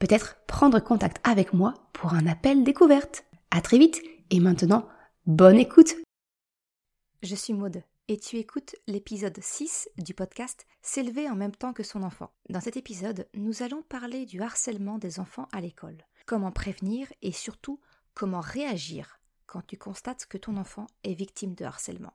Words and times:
peut-être 0.00 0.38
prendre 0.46 0.80
contact 0.80 1.20
avec 1.22 1.52
moi 1.52 1.74
pour 1.92 2.14
un 2.14 2.26
appel 2.26 2.64
découverte. 2.64 3.24
À 3.52 3.60
très 3.60 3.78
vite 3.78 4.02
et 4.30 4.40
maintenant, 4.40 4.88
bonne 5.26 5.58
écoute. 5.58 5.94
Je 7.22 7.34
suis 7.36 7.52
Maude 7.52 7.82
et 8.08 8.18
tu 8.18 8.38
écoutes 8.38 8.74
l'épisode 8.88 9.38
6 9.40 9.90
du 9.98 10.14
podcast 10.14 10.66
S'élever 10.82 11.28
en 11.28 11.36
même 11.36 11.54
temps 11.54 11.74
que 11.74 11.82
son 11.82 12.02
enfant. 12.02 12.32
Dans 12.48 12.60
cet 12.60 12.76
épisode, 12.76 13.28
nous 13.34 13.62
allons 13.62 13.82
parler 13.82 14.26
du 14.26 14.42
harcèlement 14.42 14.98
des 14.98 15.20
enfants 15.20 15.48
à 15.52 15.60
l'école. 15.60 15.98
Comment 16.26 16.50
prévenir 16.50 17.06
et 17.22 17.30
surtout 17.30 17.78
comment 18.14 18.40
réagir 18.40 19.20
quand 19.46 19.66
tu 19.66 19.76
constates 19.76 20.26
que 20.26 20.38
ton 20.38 20.56
enfant 20.56 20.86
est 21.04 21.14
victime 21.14 21.54
de 21.54 21.64
harcèlement. 21.64 22.14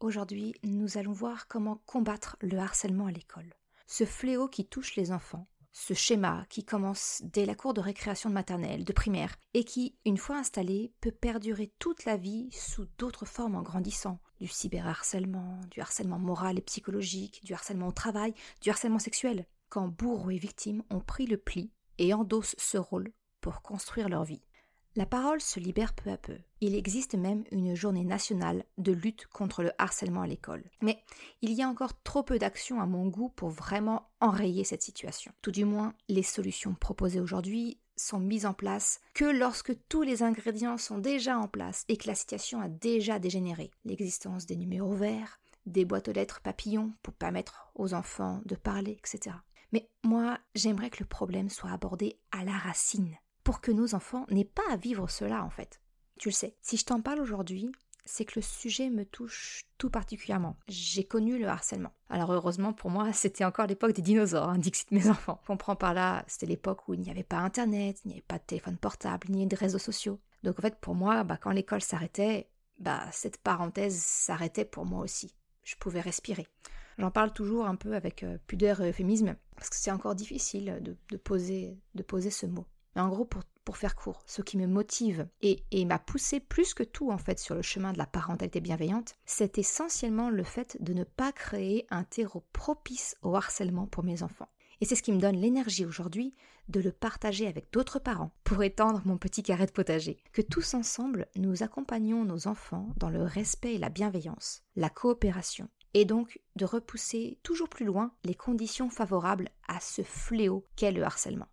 Aujourd'hui, 0.00 0.54
nous 0.62 0.98
allons 0.98 1.12
voir 1.12 1.48
comment 1.48 1.80
combattre 1.86 2.36
le 2.42 2.58
harcèlement 2.58 3.06
à 3.06 3.10
l'école. 3.10 3.54
Ce 3.86 4.04
fléau 4.04 4.46
qui 4.46 4.66
touche 4.66 4.94
les 4.94 5.10
enfants, 5.10 5.48
ce 5.72 5.94
schéma 5.94 6.44
qui 6.50 6.66
commence 6.66 7.22
dès 7.24 7.46
la 7.46 7.54
cour 7.54 7.72
de 7.72 7.80
récréation 7.80 8.28
de 8.28 8.34
maternelle, 8.34 8.84
de 8.84 8.92
primaire, 8.92 9.36
et 9.54 9.64
qui, 9.64 9.96
une 10.04 10.18
fois 10.18 10.36
installé, 10.36 10.92
peut 11.00 11.12
perdurer 11.12 11.72
toute 11.78 12.04
la 12.04 12.18
vie 12.18 12.50
sous 12.52 12.86
d'autres 12.98 13.24
formes 13.24 13.54
en 13.54 13.62
grandissant. 13.62 14.20
Du 14.38 14.48
cyberharcèlement, 14.48 15.62
du 15.70 15.80
harcèlement 15.80 16.18
moral 16.18 16.58
et 16.58 16.62
psychologique, 16.62 17.42
du 17.42 17.54
harcèlement 17.54 17.88
au 17.88 17.92
travail, 17.92 18.34
du 18.60 18.68
harcèlement 18.68 18.98
sexuel. 18.98 19.46
Quand 19.70 19.88
bourreaux 19.88 20.30
et 20.30 20.36
victimes 20.36 20.82
ont 20.90 21.00
pris 21.00 21.26
le 21.26 21.38
pli 21.38 21.72
et 21.96 22.12
endossent 22.12 22.56
ce 22.58 22.76
rôle 22.76 23.14
pour 23.40 23.62
construire 23.62 24.10
leur 24.10 24.24
vie. 24.24 24.42
La 24.96 25.04
parole 25.04 25.42
se 25.42 25.60
libère 25.60 25.92
peu 25.92 26.08
à 26.08 26.16
peu. 26.16 26.38
Il 26.62 26.74
existe 26.74 27.16
même 27.16 27.44
une 27.52 27.74
journée 27.74 28.02
nationale 28.02 28.64
de 28.78 28.92
lutte 28.92 29.26
contre 29.26 29.62
le 29.62 29.70
harcèlement 29.76 30.22
à 30.22 30.26
l'école. 30.26 30.64
Mais 30.80 31.02
il 31.42 31.52
y 31.52 31.62
a 31.62 31.68
encore 31.68 32.02
trop 32.02 32.22
peu 32.22 32.38
d'actions 32.38 32.80
à 32.80 32.86
mon 32.86 33.06
goût 33.06 33.28
pour 33.28 33.50
vraiment 33.50 34.08
enrayer 34.22 34.64
cette 34.64 34.82
situation. 34.82 35.32
Tout 35.42 35.50
du 35.50 35.66
moins, 35.66 35.92
les 36.08 36.22
solutions 36.22 36.74
proposées 36.74 37.20
aujourd'hui 37.20 37.78
sont 37.98 38.20
mises 38.20 38.46
en 38.46 38.54
place 38.54 39.00
que 39.12 39.26
lorsque 39.26 39.74
tous 39.90 40.00
les 40.00 40.22
ingrédients 40.22 40.78
sont 40.78 40.96
déjà 40.96 41.38
en 41.38 41.46
place 41.46 41.84
et 41.88 41.98
que 41.98 42.06
la 42.06 42.14
situation 42.14 42.62
a 42.62 42.68
déjà 42.68 43.18
dégénéré. 43.18 43.70
L'existence 43.84 44.46
des 44.46 44.56
numéros 44.56 44.94
verts, 44.94 45.40
des 45.66 45.84
boîtes 45.84 46.08
aux 46.08 46.12
lettres 46.12 46.40
papillons 46.40 46.94
pour 47.02 47.12
permettre 47.12 47.70
aux 47.74 47.92
enfants 47.92 48.40
de 48.46 48.54
parler, 48.54 48.92
etc. 48.92 49.36
Mais 49.72 49.90
moi, 50.04 50.38
j'aimerais 50.54 50.88
que 50.88 51.02
le 51.02 51.08
problème 51.08 51.50
soit 51.50 51.70
abordé 51.70 52.18
à 52.32 52.44
la 52.44 52.56
racine 52.56 53.14
pour 53.46 53.60
que 53.60 53.70
nos 53.70 53.94
enfants 53.94 54.26
n'aient 54.28 54.44
pas 54.44 54.68
à 54.72 54.76
vivre 54.76 55.08
cela 55.08 55.44
en 55.44 55.50
fait. 55.50 55.80
Tu 56.18 56.30
le 56.30 56.34
sais, 56.34 56.56
si 56.62 56.76
je 56.76 56.84
t'en 56.84 57.00
parle 57.00 57.20
aujourd'hui, 57.20 57.70
c'est 58.04 58.24
que 58.24 58.40
le 58.40 58.42
sujet 58.42 58.90
me 58.90 59.04
touche 59.04 59.62
tout 59.78 59.88
particulièrement. 59.88 60.56
J'ai 60.66 61.04
connu 61.04 61.38
le 61.38 61.46
harcèlement. 61.46 61.92
Alors 62.10 62.32
heureusement 62.32 62.72
pour 62.72 62.90
moi, 62.90 63.12
c'était 63.12 63.44
encore 63.44 63.68
l'époque 63.68 63.92
des 63.92 64.02
dinosaures, 64.02 64.48
hein, 64.48 64.58
dixit 64.58 64.90
mes 64.90 65.08
enfants. 65.08 65.40
Comprends 65.46 65.76
par 65.76 65.94
là, 65.94 66.24
c'était 66.26 66.46
l'époque 66.46 66.88
où 66.88 66.94
il 66.94 67.00
n'y 67.00 67.10
avait 67.10 67.22
pas 67.22 67.36
Internet, 67.36 68.00
il 68.04 68.08
n'y 68.08 68.14
avait 68.14 68.24
pas 68.26 68.38
de 68.38 68.44
téléphone 68.44 68.78
portable, 68.78 69.28
ni 69.30 69.46
de 69.46 69.54
réseaux 69.54 69.78
sociaux. 69.78 70.18
Donc 70.42 70.58
en 70.58 70.62
fait 70.62 70.80
pour 70.80 70.96
moi, 70.96 71.22
bah, 71.22 71.36
quand 71.36 71.52
l'école 71.52 71.82
s'arrêtait, 71.82 72.48
bah, 72.80 73.04
cette 73.12 73.36
parenthèse 73.36 73.96
s'arrêtait 73.96 74.64
pour 74.64 74.86
moi 74.86 75.04
aussi. 75.04 75.36
Je 75.62 75.76
pouvais 75.76 76.00
respirer. 76.00 76.48
J'en 76.98 77.12
parle 77.12 77.32
toujours 77.32 77.66
un 77.66 77.76
peu 77.76 77.94
avec 77.94 78.24
euh, 78.24 78.38
pudeur 78.48 78.80
et 78.80 78.88
euphémisme, 78.88 79.36
parce 79.54 79.70
que 79.70 79.76
c'est 79.76 79.92
encore 79.92 80.16
difficile 80.16 80.80
de, 80.80 81.16
poser, 81.16 81.78
de 81.94 82.02
poser 82.02 82.30
ce 82.30 82.46
mot. 82.46 82.66
En 82.96 83.08
gros, 83.08 83.26
pour, 83.26 83.76
faire 83.76 83.94
court, 83.94 84.22
ce 84.26 84.42
qui 84.42 84.56
me 84.56 84.66
motive 84.66 85.28
et, 85.42 85.62
et 85.70 85.84
m'a 85.84 85.98
poussé 85.98 86.40
plus 86.40 86.72
que 86.72 86.82
tout 86.82 87.10
en 87.10 87.18
fait 87.18 87.38
sur 87.38 87.54
le 87.54 87.62
chemin 87.62 87.92
de 87.92 87.98
la 87.98 88.06
parentalité 88.06 88.60
bienveillante, 88.60 89.16
c'est 89.26 89.58
essentiellement 89.58 90.30
le 90.30 90.44
fait 90.44 90.76
de 90.80 90.94
ne 90.94 91.04
pas 91.04 91.32
créer 91.32 91.86
un 91.90 92.04
terreau 92.04 92.44
propice 92.52 93.16
au 93.22 93.34
harcèlement 93.34 93.86
pour 93.86 94.02
mes 94.04 94.22
enfants. 94.22 94.48
Et 94.80 94.84
c'est 94.84 94.94
ce 94.94 95.02
qui 95.02 95.12
me 95.12 95.20
donne 95.20 95.36
l'énergie 95.36 95.84
aujourd'hui 95.84 96.34
de 96.68 96.80
le 96.80 96.92
partager 96.92 97.46
avec 97.46 97.72
d'autres 97.72 97.98
parents 97.98 98.32
pour 98.44 98.62
étendre 98.62 99.02
mon 99.04 99.16
petit 99.16 99.42
carré 99.42 99.66
de 99.66 99.72
potager. 99.72 100.18
Que 100.32 100.42
tous 100.42 100.74
ensemble, 100.74 101.26
nous 101.36 101.62
accompagnons 101.62 102.24
nos 102.24 102.48
enfants 102.48 102.88
dans 102.96 103.10
le 103.10 103.22
respect 103.22 103.74
et 103.74 103.78
la 103.78 103.88
bienveillance, 103.88 104.62
la 104.74 104.90
coopération, 104.90 105.68
et 105.94 106.04
donc 106.04 106.40
de 106.56 106.64
repousser 106.64 107.38
toujours 107.42 107.68
plus 107.68 107.86
loin 107.86 108.12
les 108.24 108.34
conditions 108.34 108.90
favorables 108.90 109.48
à 109.68 109.80
ce 109.80 110.02
fléau 110.02 110.64
qu'est 110.76 110.92
le 110.92 111.04
harcèlement. 111.04 111.48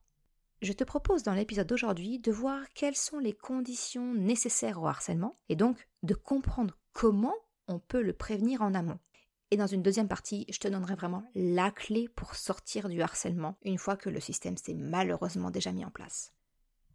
Je 0.64 0.72
te 0.72 0.86
propose 0.86 1.24
dans 1.24 1.34
l'épisode 1.34 1.68
d'aujourd'hui 1.68 2.20
de 2.20 2.32
voir 2.32 2.62
quelles 2.74 2.96
sont 2.96 3.20
les 3.20 3.34
conditions 3.34 4.14
nécessaires 4.14 4.82
au 4.82 4.88
harcèlement 4.88 5.36
et 5.50 5.58
donc 5.58 5.90
de 6.04 6.14
comprendre 6.14 6.78
comment 6.94 7.36
on 7.68 7.80
peut 7.80 8.02
le 8.02 8.14
prévenir 8.14 8.62
en 8.62 8.74
amont. 8.74 8.98
Et 9.52 9.58
dans 9.58 9.68
une 9.68 9.84
deuxième 9.84 10.08
partie, 10.08 10.46
je 10.50 10.60
te 10.60 10.70
donnerai 10.70 10.96
vraiment 10.96 11.30
la 11.36 11.70
clé 11.70 12.08
pour 12.08 12.36
sortir 12.36 12.88
du 12.88 13.02
harcèlement 13.02 13.58
une 13.64 13.78
fois 13.78 13.98
que 13.98 14.10
le 14.10 14.22
système 14.22 14.56
s'est 14.56 14.74
malheureusement 14.74 15.52
déjà 15.52 15.74
mis 15.74 15.84
en 15.84 15.92
place. 15.92 16.32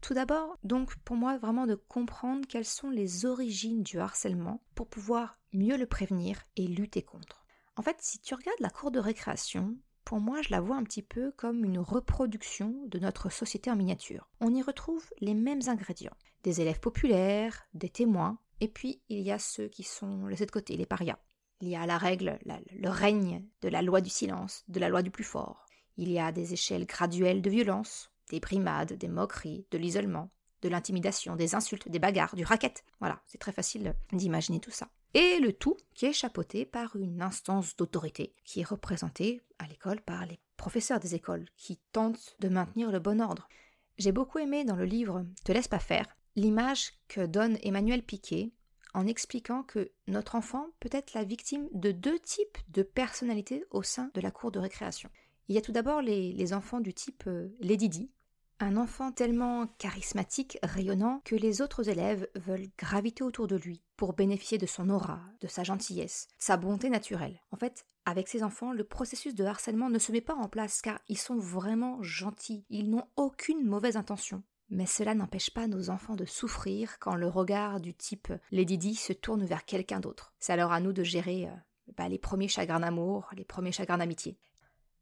Tout 0.01 0.15
d'abord, 0.15 0.57
donc 0.65 0.97
pour 1.01 1.17
moi 1.17 1.37
vraiment 1.37 1.67
de 1.67 1.75
comprendre 1.75 2.49
quelles 2.49 2.65
sont 2.65 2.89
les 2.89 3.27
origines 3.27 3.83
du 3.83 3.99
harcèlement 3.99 4.63
pour 4.77 4.89
pouvoir 4.89 5.39
mieux 5.53 5.77
le 5.77 5.87
prévenir 5.87 6.41
et 6.57 6.67
lutter 6.67 7.03
contre. 7.03 7.45
En 7.77 7.83
fait, 7.83 7.99
si 8.01 8.19
tu 8.19 8.35
regardes 8.35 8.61
la 8.61 8.71
cour 8.71 8.91
de 8.91 8.99
récréation, 8.99 9.77
pour 10.09 10.21
moi, 10.21 10.41
je 10.41 10.49
la 10.49 10.63
vois 10.63 10.77
un 10.77 10.85
petit 10.85 11.03
peu 11.03 11.33
comme 11.33 11.67
une 11.67 11.79
reproduction 11.79 12.75
de 12.87 12.99
notre 12.99 13.31
société 13.31 13.71
en 13.71 13.77
miniature. 13.77 14.27
On 14.41 14.55
y 14.55 14.63
retrouve 14.63 15.05
les 15.21 15.35
mêmes 15.35 15.61
ingrédients. 15.67 16.17
Des 16.45 16.63
élèves 16.63 16.81
populaires, 16.81 17.67
des 17.75 17.91
témoins, 17.91 18.39
et 18.61 18.69
puis 18.69 19.03
il 19.11 19.21
y 19.21 19.31
a 19.31 19.39
ceux 19.39 19.69
qui 19.69 19.83
sont 19.83 20.27
laissés 20.27 20.47
de 20.47 20.51
côté, 20.51 20.79
les 20.79 20.87
parias. 20.87 21.19
Il 21.61 21.69
y 21.69 21.77
a 21.77 21.85
la 21.85 21.99
règle, 21.99 22.39
le 22.47 22.89
règne 22.89 23.45
de 23.61 23.69
la 23.69 23.83
loi 23.83 24.01
du 24.01 24.09
silence, 24.09 24.65
de 24.69 24.81
la 24.81 24.89
loi 24.89 25.03
du 25.03 25.11
plus 25.11 25.25
fort. 25.25 25.67
Il 25.99 26.11
y 26.11 26.19
a 26.19 26.33
des 26.33 26.55
échelles 26.55 26.87
graduelles 26.87 27.43
de 27.43 27.51
violence, 27.51 28.11
des 28.31 28.41
brimades, 28.41 28.95
des 28.95 29.09
moqueries, 29.09 29.67
de 29.71 29.77
l'isolement, 29.77 30.31
de 30.63 30.71
l'intimidation, 30.71 31.37
des 31.37 31.55
insultes, 31.55 31.91
des 31.91 31.99
bagarres, 31.99 32.35
du 32.35 32.45
racket. 32.45 32.83
Voilà, 32.99 33.21
c'est 33.27 33.37
très 33.37 33.53
facile 33.53 33.95
d'imaginer 34.13 34.59
tout 34.59 34.71
ça 34.71 34.89
et 35.15 35.39
le 35.41 35.53
tout 35.53 35.77
qui 35.95 36.07
est 36.07 36.13
chapeauté 36.13 36.65
par 36.65 36.97
une 36.97 37.23
instance 37.23 37.77
d'autorité 37.77 38.35
qui 38.45 38.61
est 38.61 38.69
représentée 38.69 39.41
à 39.59 39.67
l'école 39.67 40.01
par 40.01 40.27
les 40.27 40.39
professeurs 40.57 41.01
des 41.01 41.15
écoles 41.15 41.47
qui 41.57 41.79
tentent 41.93 42.37
de 42.41 42.49
maintenir 42.49 42.91
le 42.91 42.99
bon 42.99 43.21
ordre. 43.21 43.49
J'ai 43.97 44.13
beaucoup 44.13 44.39
aimé 44.39 44.65
dans 44.65 44.77
le 44.77 44.85
livre 44.85 45.25
Te 45.45 45.53
laisse 45.53 45.69
pas 45.69 45.79
faire 45.79 46.07
l'image 46.37 46.93
que 47.09 47.27
donne 47.27 47.59
Emmanuel 47.63 48.03
Piquet 48.03 48.53
en 48.95 49.07
expliquant 49.07 49.63
que 49.63 49.91
notre 50.07 50.35
enfant 50.35 50.69
peut 50.81 50.89
être 50.93 51.15
la 51.15 51.25
victime 51.25 51.69
de 51.73 51.91
deux 51.93 52.19
types 52.19 52.59
de 52.71 52.83
personnalités 52.83 53.65
au 53.71 53.83
sein 53.83 54.11
de 54.15 54.21
la 54.21 54.31
cour 54.31 54.51
de 54.51 54.59
récréation. 54.59 55.11
Il 55.49 55.55
y 55.55 55.59
a 55.59 55.63
tout 55.63 55.73
d'abord 55.73 56.01
les, 56.01 56.53
enfants 56.53 56.81
du 56.81 56.95
type 56.95 57.25
euh, 57.27 57.49
Lady 57.61 57.89
Di, 57.89 58.11
un 58.61 58.77
enfant 58.77 59.13
tellement 59.13 59.69
charismatique, 59.79 60.59
rayonnant, 60.63 61.21
que 61.25 61.37
les 61.37 61.63
autres 61.63 61.89
élèves 61.89 62.29
veulent 62.35 62.69
graviter 62.77 63.23
autour 63.23 63.47
de 63.47 63.57
lui 63.57 63.83
pour 63.97 64.15
bénéficier 64.15 64.59
de 64.59 64.67
son 64.67 64.91
aura, 64.91 65.21
de 65.41 65.47
sa 65.47 65.63
gentillesse, 65.63 66.29
sa 66.39 66.57
bonté 66.57 66.91
naturelle. 66.91 67.41
En 67.53 67.57
fait, 67.57 67.87
avec 68.05 68.27
ces 68.27 68.43
enfants, 68.43 68.73
le 68.73 68.85
processus 68.85 69.35
de 69.35 69.45
harcèlement 69.45 69.91
ne 69.91 69.99
se 69.99 70.13
met 70.13 70.21
pas 70.21 70.35
en 70.35 70.49
place 70.49 70.83
car 70.83 70.99
ils 71.09 71.19
sont 71.19 71.37
vraiment 71.37 72.03
gentils, 72.03 72.65
ils 72.69 72.91
n'ont 72.91 73.07
aucune 73.17 73.65
mauvaise 73.65 73.97
intention. 73.97 74.43
Mais 74.71 74.87
cela 74.87 75.15
n'empêche 75.15 75.51
pas 75.51 75.67
nos 75.67 75.89
enfants 75.89 76.17
de 76.17 76.25
souffrir 76.25 76.99
quand 76.99 77.15
le 77.15 77.29
regard 77.29 77.81
du 77.81 77.95
type 77.95 78.33
Lady 78.51 78.77
Di 78.77 78.95
se 78.95 79.13
tourne 79.13 79.45
vers 79.45 79.65
quelqu'un 79.65 80.01
d'autre. 80.01 80.35
C'est 80.41 80.53
alors 80.53 80.73
à 80.73 80.81
nous 80.81 80.93
de 80.93 81.03
gérer 81.03 81.47
euh, 81.47 81.53
bah, 81.97 82.09
les 82.09 82.19
premiers 82.19 82.49
chagrins 82.49 82.81
d'amour, 82.81 83.31
les 83.37 83.45
premiers 83.45 83.73
chagrins 83.73 83.99
d'amitié. 83.99 84.37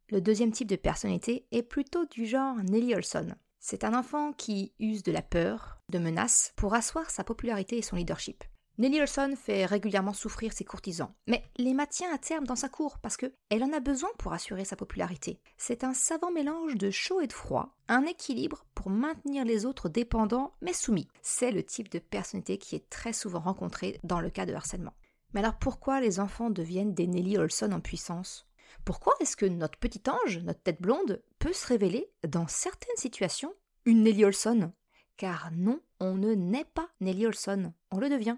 Le 0.09 0.21
deuxième 0.21 0.53
type 0.53 0.69
de 0.69 0.77
personnalité 0.77 1.47
est 1.51 1.65
plutôt 1.65 2.07
du 2.07 2.27
genre 2.27 2.57
Nelly 2.63 2.95
Olson. 2.95 3.35
C'est 3.59 3.85
un 3.85 3.99
enfant 3.99 4.33
qui 4.33 4.73
use 4.79 5.03
de 5.03 5.13
la 5.13 5.23
peur, 5.23 5.81
de 5.89 5.99
menaces, 5.99 6.53
pour 6.57 6.75
asseoir 6.75 7.11
sa 7.11 7.25
popularité 7.25 7.79
et 7.79 7.83
son 7.83 7.97
leadership. 7.97 8.45
Nelly 8.79 9.01
Olson 9.01 9.35
fait 9.37 9.65
régulièrement 9.65 10.13
souffrir 10.13 10.53
ses 10.53 10.65
courtisans, 10.65 11.15
mais 11.27 11.43
les 11.57 11.73
maintient 11.73 12.15
à 12.15 12.19
terme 12.19 12.45
dans 12.45 12.57
sa 12.57 12.69
cour 12.69 12.99
parce 12.99 13.17
qu'elle 13.17 13.65
en 13.65 13.73
a 13.73 13.81
besoin 13.81 14.11
pour 14.19 14.35
assurer 14.35 14.67
sa 14.67 14.77
popularité. 14.77 15.41
C'est 15.57 15.83
un 15.83 15.95
savant 15.95 16.31
mélange 16.31 16.75
de 16.75 16.91
chaud 16.91 17.23
et 17.23 17.27
de 17.27 17.33
froid, 17.33 17.75
un 17.89 18.03
équilibre 18.03 18.67
pour 18.75 18.91
maintenir 18.91 19.47
les 19.47 19.65
autres 19.65 19.89
dépendants 19.89 20.53
mais 20.61 20.75
soumis. 20.75 21.09
C'est 21.23 21.53
le 21.53 21.63
type 21.63 21.89
de 21.91 21.99
personnalité 21.99 22.59
qui 22.59 22.77
est 22.77 22.91
très 22.91 23.15
souvent 23.15 23.41
rencontré 23.41 23.99
dans 24.05 24.21
le 24.21 24.29
cas 24.29 24.45
de 24.45 24.53
harcèlement. 24.53 24.95
Mais 25.33 25.41
alors 25.41 25.59
pourquoi 25.59 26.01
les 26.01 26.21
enfants 26.21 26.51
deviennent 26.51 26.93
des 26.93 27.07
Nelly 27.07 27.39
Olson 27.39 27.73
en 27.73 27.81
puissance? 27.81 28.46
Pourquoi 28.85 29.15
est-ce 29.21 29.37
que 29.37 29.47
notre 29.47 29.79
petit 29.79 30.03
ange, 30.09 30.39
notre 30.39 30.63
tête 30.63 30.81
blonde, 30.81 31.23
peut 31.39 31.53
se 31.53 31.67
révéler, 31.67 32.11
dans 32.27 32.47
certaines 32.47 32.97
situations, 32.97 33.55
une 33.85 34.03
Nelly 34.03 34.25
Olson? 34.25 34.73
Car 35.17 35.51
non, 35.53 35.81
on 36.01 36.15
ne 36.15 36.35
naît 36.35 36.67
pas 36.75 36.89
Nelly 37.01 37.27
Olson, 37.27 37.73
on 37.91 37.99
le 37.99 38.09
devient. 38.09 38.37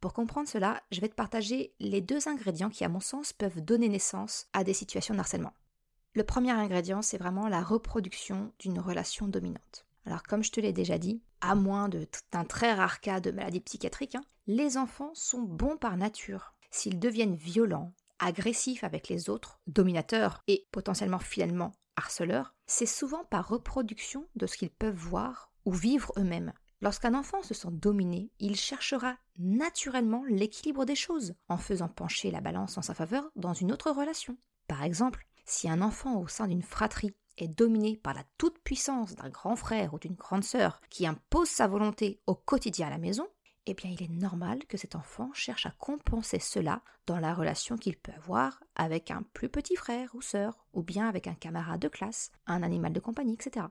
Pour 0.00 0.12
comprendre 0.12 0.48
cela, 0.48 0.82
je 0.90 1.00
vais 1.00 1.08
te 1.08 1.14
partager 1.14 1.74
les 1.78 2.00
deux 2.00 2.28
ingrédients 2.28 2.70
qui, 2.70 2.84
à 2.84 2.88
mon 2.88 3.00
sens, 3.00 3.32
peuvent 3.32 3.60
donner 3.60 3.88
naissance 3.88 4.46
à 4.52 4.64
des 4.64 4.74
situations 4.74 5.14
de 5.14 5.20
harcèlement. 5.20 5.52
Le 6.14 6.24
premier 6.24 6.50
ingrédient, 6.50 7.02
c'est 7.02 7.18
vraiment 7.18 7.48
la 7.48 7.62
reproduction 7.62 8.52
d'une 8.58 8.80
relation 8.80 9.28
dominante. 9.28 9.86
Alors, 10.06 10.22
comme 10.22 10.42
je 10.42 10.50
te 10.50 10.60
l'ai 10.60 10.72
déjà 10.72 10.98
dit, 10.98 11.22
à 11.40 11.54
moins 11.54 11.88
d'un 11.88 12.44
très 12.44 12.72
rare 12.72 13.00
cas 13.00 13.20
de 13.20 13.30
maladie 13.30 13.60
psychiatrique, 13.60 14.14
hein, 14.14 14.24
les 14.46 14.76
enfants 14.76 15.12
sont 15.14 15.42
bons 15.42 15.76
par 15.76 15.96
nature. 15.96 16.54
S'ils 16.70 16.98
deviennent 16.98 17.36
violents, 17.36 17.92
agressifs 18.20 18.84
avec 18.84 19.08
les 19.08 19.28
autres, 19.30 19.60
dominateurs 19.66 20.42
et 20.46 20.66
potentiellement 20.70 21.18
finalement 21.18 21.72
harceleurs, 21.96 22.54
c'est 22.66 22.86
souvent 22.86 23.24
par 23.24 23.48
reproduction 23.48 24.26
de 24.36 24.46
ce 24.46 24.56
qu'ils 24.56 24.70
peuvent 24.70 24.94
voir 24.94 25.50
ou 25.64 25.72
vivre 25.72 26.12
eux-mêmes. 26.16 26.52
Lorsqu'un 26.82 27.14
enfant 27.14 27.42
se 27.42 27.52
sent 27.52 27.68
dominé, 27.72 28.30
il 28.38 28.56
cherchera 28.56 29.16
naturellement 29.38 30.24
l'équilibre 30.28 30.86
des 30.86 30.94
choses, 30.94 31.34
en 31.48 31.58
faisant 31.58 31.88
pencher 31.88 32.30
la 32.30 32.40
balance 32.40 32.78
en 32.78 32.82
sa 32.82 32.94
faveur 32.94 33.30
dans 33.36 33.52
une 33.52 33.70
autre 33.70 33.90
relation. 33.90 34.38
Par 34.66 34.82
exemple, 34.82 35.26
si 35.44 35.68
un 35.68 35.82
enfant 35.82 36.18
au 36.20 36.28
sein 36.28 36.48
d'une 36.48 36.62
fratrie 36.62 37.14
est 37.36 37.48
dominé 37.48 37.96
par 37.96 38.14
la 38.14 38.24
toute-puissance 38.38 39.14
d'un 39.14 39.28
grand 39.28 39.56
frère 39.56 39.92
ou 39.94 39.98
d'une 39.98 40.14
grande 40.14 40.44
sœur 40.44 40.80
qui 40.88 41.06
impose 41.06 41.48
sa 41.48 41.66
volonté 41.66 42.20
au 42.26 42.34
quotidien 42.34 42.86
à 42.86 42.90
la 42.90 42.98
maison, 42.98 43.26
eh 43.70 43.74
bien 43.74 43.90
il 43.90 44.02
est 44.02 44.08
normal 44.08 44.64
que 44.66 44.76
cet 44.76 44.96
enfant 44.96 45.30
cherche 45.32 45.64
à 45.64 45.70
compenser 45.70 46.40
cela 46.40 46.82
dans 47.06 47.20
la 47.20 47.32
relation 47.32 47.76
qu'il 47.76 47.96
peut 47.96 48.10
avoir 48.16 48.64
avec 48.74 49.12
un 49.12 49.22
plus 49.32 49.48
petit 49.48 49.76
frère 49.76 50.10
ou 50.14 50.22
sœur, 50.22 50.66
ou 50.72 50.82
bien 50.82 51.08
avec 51.08 51.28
un 51.28 51.34
camarade 51.34 51.80
de 51.80 51.86
classe, 51.86 52.32
un 52.46 52.64
animal 52.64 52.92
de 52.92 52.98
compagnie, 52.98 53.34
etc. 53.34 53.66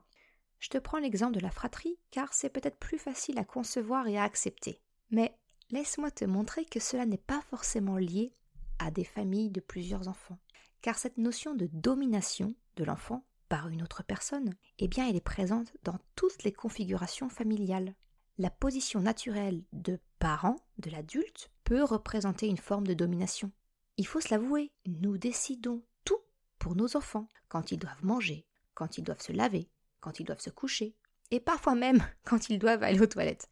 Je 0.60 0.70
te 0.70 0.78
prends 0.78 1.00
l'exemple 1.00 1.34
de 1.36 1.42
la 1.42 1.52
fratrie 1.52 1.98
car 2.12 2.34
c'est 2.34 2.50
peut-être 2.50 2.78
plus 2.78 2.98
facile 2.98 3.38
à 3.40 3.44
concevoir 3.44 4.08
et 4.08 4.18
à 4.18 4.24
accepter. 4.24 4.82
Mais 5.12 5.38
laisse-moi 5.70 6.12
te 6.12 6.24
montrer 6.24 6.64
que 6.64 6.80
cela 6.80 7.06
n'est 7.06 7.18
pas 7.18 7.42
forcément 7.50 7.98
lié 7.98 8.34
à 8.80 8.92
des 8.92 9.04
familles 9.04 9.52
de 9.52 9.60
plusieurs 9.60 10.08
enfants. 10.08 10.40
Car 10.82 10.98
cette 10.98 11.18
notion 11.18 11.56
de 11.56 11.70
domination 11.74 12.56
de 12.78 12.86
l'enfant 12.86 13.26
par 13.50 13.68
une 13.68 13.84
autre 13.84 14.04
personne, 14.04 14.56
eh 14.78 14.88
bien 14.88 15.10
elle 15.10 15.18
est 15.18 15.22
présente 15.22 15.74
dans 15.84 16.00
toutes 16.16 16.44
les 16.44 16.54
configurations 16.54 17.28
familiales. 17.28 17.96
La 18.40 18.50
position 18.50 19.02
naturelle 19.02 19.66
de 19.74 20.00
parent 20.18 20.56
de 20.78 20.90
l'adulte 20.90 21.52
peut 21.66 21.84
représenter 21.84 22.48
une 22.48 22.56
forme 22.56 22.88
de 22.88 22.94
domination. 22.94 23.52
Il 23.98 24.08
faut 24.08 24.22
se 24.22 24.30
l'avouer, 24.30 24.72
nous 24.86 25.18
décidons 25.18 25.84
tout 26.06 26.22
pour 26.58 26.74
nos 26.74 26.96
enfants, 26.96 27.28
quand 27.50 27.74
ils 27.74 27.78
doivent 27.78 28.06
manger, 28.06 28.46
quand 28.76 28.98
ils 28.98 29.04
doivent 29.04 29.22
se 29.22 29.34
laver, 29.34 29.70
quand 30.00 30.22
ils 30.22 30.24
doivent 30.24 30.40
se 30.40 30.52
coucher, 30.52 30.96
et 31.32 31.42
parfois 31.42 31.76
même 31.76 32.02
quand 32.24 32.48
ils 32.48 32.60
doivent 32.60 32.82
aller 32.82 33.02
aux 33.02 33.08
toilettes. 33.08 33.50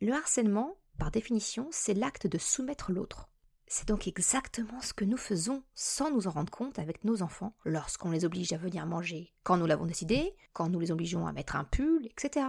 Le 0.00 0.14
harcèlement, 0.14 0.78
par 0.98 1.10
définition, 1.10 1.68
c'est 1.70 1.92
l'acte 1.92 2.26
de 2.26 2.38
soumettre 2.38 2.92
l'autre. 2.92 3.28
C'est 3.66 3.88
donc 3.88 4.08
exactement 4.08 4.80
ce 4.80 4.94
que 4.94 5.04
nous 5.04 5.18
faisons 5.18 5.64
sans 5.74 6.10
nous 6.10 6.28
en 6.28 6.30
rendre 6.30 6.50
compte 6.50 6.78
avec 6.78 7.04
nos 7.04 7.20
enfants 7.20 7.54
lorsqu'on 7.66 8.10
les 8.10 8.24
oblige 8.24 8.54
à 8.54 8.56
venir 8.56 8.86
manger 8.86 9.34
quand 9.42 9.58
nous 9.58 9.66
l'avons 9.66 9.84
décidé, 9.84 10.34
quand 10.54 10.70
nous 10.70 10.80
les 10.80 10.92
obligeons 10.92 11.26
à 11.26 11.32
mettre 11.34 11.56
un 11.56 11.64
pull, 11.64 12.06
etc. 12.06 12.46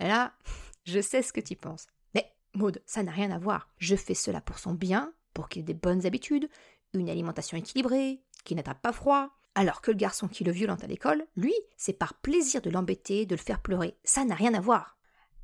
Là, 0.00 0.32
je 0.84 1.00
sais 1.00 1.22
ce 1.22 1.32
que 1.32 1.40
tu 1.40 1.56
penses. 1.56 1.86
Mais, 2.14 2.32
Maud, 2.54 2.82
ça 2.86 3.02
n'a 3.02 3.12
rien 3.12 3.30
à 3.30 3.38
voir. 3.38 3.68
Je 3.78 3.96
fais 3.96 4.14
cela 4.14 4.40
pour 4.40 4.58
son 4.58 4.74
bien, 4.74 5.12
pour 5.32 5.48
qu'il 5.48 5.60
ait 5.60 5.64
des 5.64 5.74
bonnes 5.74 6.06
habitudes, 6.06 6.48
une 6.92 7.10
alimentation 7.10 7.56
équilibrée, 7.56 8.20
qu'il 8.44 8.56
n'attrape 8.56 8.82
pas 8.82 8.92
froid, 8.92 9.30
alors 9.54 9.80
que 9.80 9.90
le 9.90 9.96
garçon 9.96 10.28
qui 10.28 10.44
le 10.44 10.52
violente 10.52 10.84
à 10.84 10.86
l'école, 10.86 11.26
lui, 11.36 11.54
c'est 11.76 11.92
par 11.92 12.14
plaisir 12.14 12.60
de 12.60 12.70
l'embêter, 12.70 13.26
de 13.26 13.34
le 13.34 13.40
faire 13.40 13.60
pleurer. 13.60 13.96
Ça 14.04 14.24
n'a 14.24 14.34
rien 14.34 14.54
à 14.54 14.60
voir. 14.60 14.96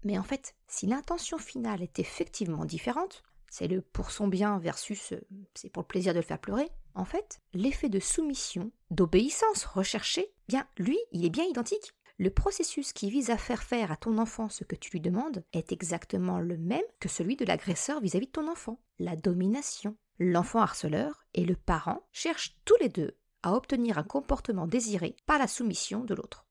Mais 0.04 0.18
en 0.18 0.22
fait, 0.22 0.54
si 0.66 0.86
l'intention 0.86 1.38
finale 1.38 1.82
est 1.82 1.98
effectivement 1.98 2.64
différente, 2.64 3.22
c'est 3.50 3.68
le 3.68 3.82
pour 3.82 4.10
son 4.10 4.28
bien 4.28 4.58
versus 4.58 5.12
euh, 5.12 5.20
c'est 5.54 5.70
pour 5.70 5.82
le 5.82 5.88
plaisir 5.88 6.12
de 6.12 6.18
le 6.18 6.24
faire 6.24 6.38
pleurer, 6.38 6.70
en 6.94 7.04
fait, 7.04 7.40
l'effet 7.52 7.88
de 7.88 8.00
soumission, 8.00 8.70
d'obéissance 8.90 9.64
recherché, 9.64 10.32
bien 10.48 10.66
lui, 10.78 10.98
il 11.12 11.24
est 11.24 11.30
bien 11.30 11.44
identique. 11.44 11.92
Le 12.20 12.28
processus 12.28 12.92
qui 12.92 13.08
vise 13.08 13.30
à 13.30 13.38
faire 13.38 13.62
faire 13.62 13.90
à 13.90 13.96
ton 13.96 14.18
enfant 14.18 14.50
ce 14.50 14.62
que 14.62 14.76
tu 14.76 14.90
lui 14.90 15.00
demandes 15.00 15.42
est 15.54 15.72
exactement 15.72 16.38
le 16.38 16.58
même 16.58 16.84
que 17.00 17.08
celui 17.08 17.34
de 17.34 17.46
l'agresseur 17.46 17.98
vis-à-vis 18.02 18.26
de 18.26 18.32
ton 18.32 18.46
enfant, 18.46 18.78
la 18.98 19.16
domination. 19.16 19.96
L'enfant 20.18 20.60
harceleur 20.60 21.24
et 21.32 21.46
le 21.46 21.56
parent 21.56 22.06
cherchent 22.12 22.58
tous 22.66 22.76
les 22.78 22.90
deux 22.90 23.16
à 23.42 23.54
obtenir 23.54 23.96
un 23.96 24.02
comportement 24.02 24.66
désiré 24.66 25.16
par 25.24 25.38
la 25.38 25.48
soumission 25.48 26.04
de 26.04 26.12
l'autre. 26.12 26.44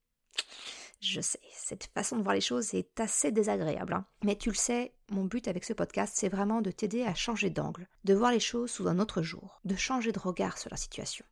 Je 1.01 1.21
sais, 1.21 1.39
cette 1.53 1.91
façon 1.93 2.17
de 2.17 2.23
voir 2.23 2.33
les 2.33 2.41
choses 2.41 2.73
est 2.73 2.99
assez 2.99 3.31
désagréable. 3.31 3.93
Hein. 3.93 4.07
Mais 4.23 4.37
tu 4.37 4.49
le 4.49 4.55
sais, 4.55 4.95
mon 5.11 5.25
but 5.25 5.47
avec 5.47 5.65
ce 5.65 5.73
podcast, 5.73 6.15
c'est 6.17 6.29
vraiment 6.29 6.61
de 6.61 6.71
t'aider 6.71 7.03
à 7.03 7.13
changer 7.13 7.51
d'angle, 7.51 7.87
de 8.05 8.15
voir 8.15 8.31
les 8.31 8.39
choses 8.39 8.71
sous 8.71 8.87
un 8.87 8.97
autre 8.97 9.21
jour, 9.21 9.61
de 9.65 9.75
changer 9.75 10.13
de 10.13 10.19
regard 10.19 10.57
sur 10.57 10.71
la 10.71 10.77
situation. 10.77 11.25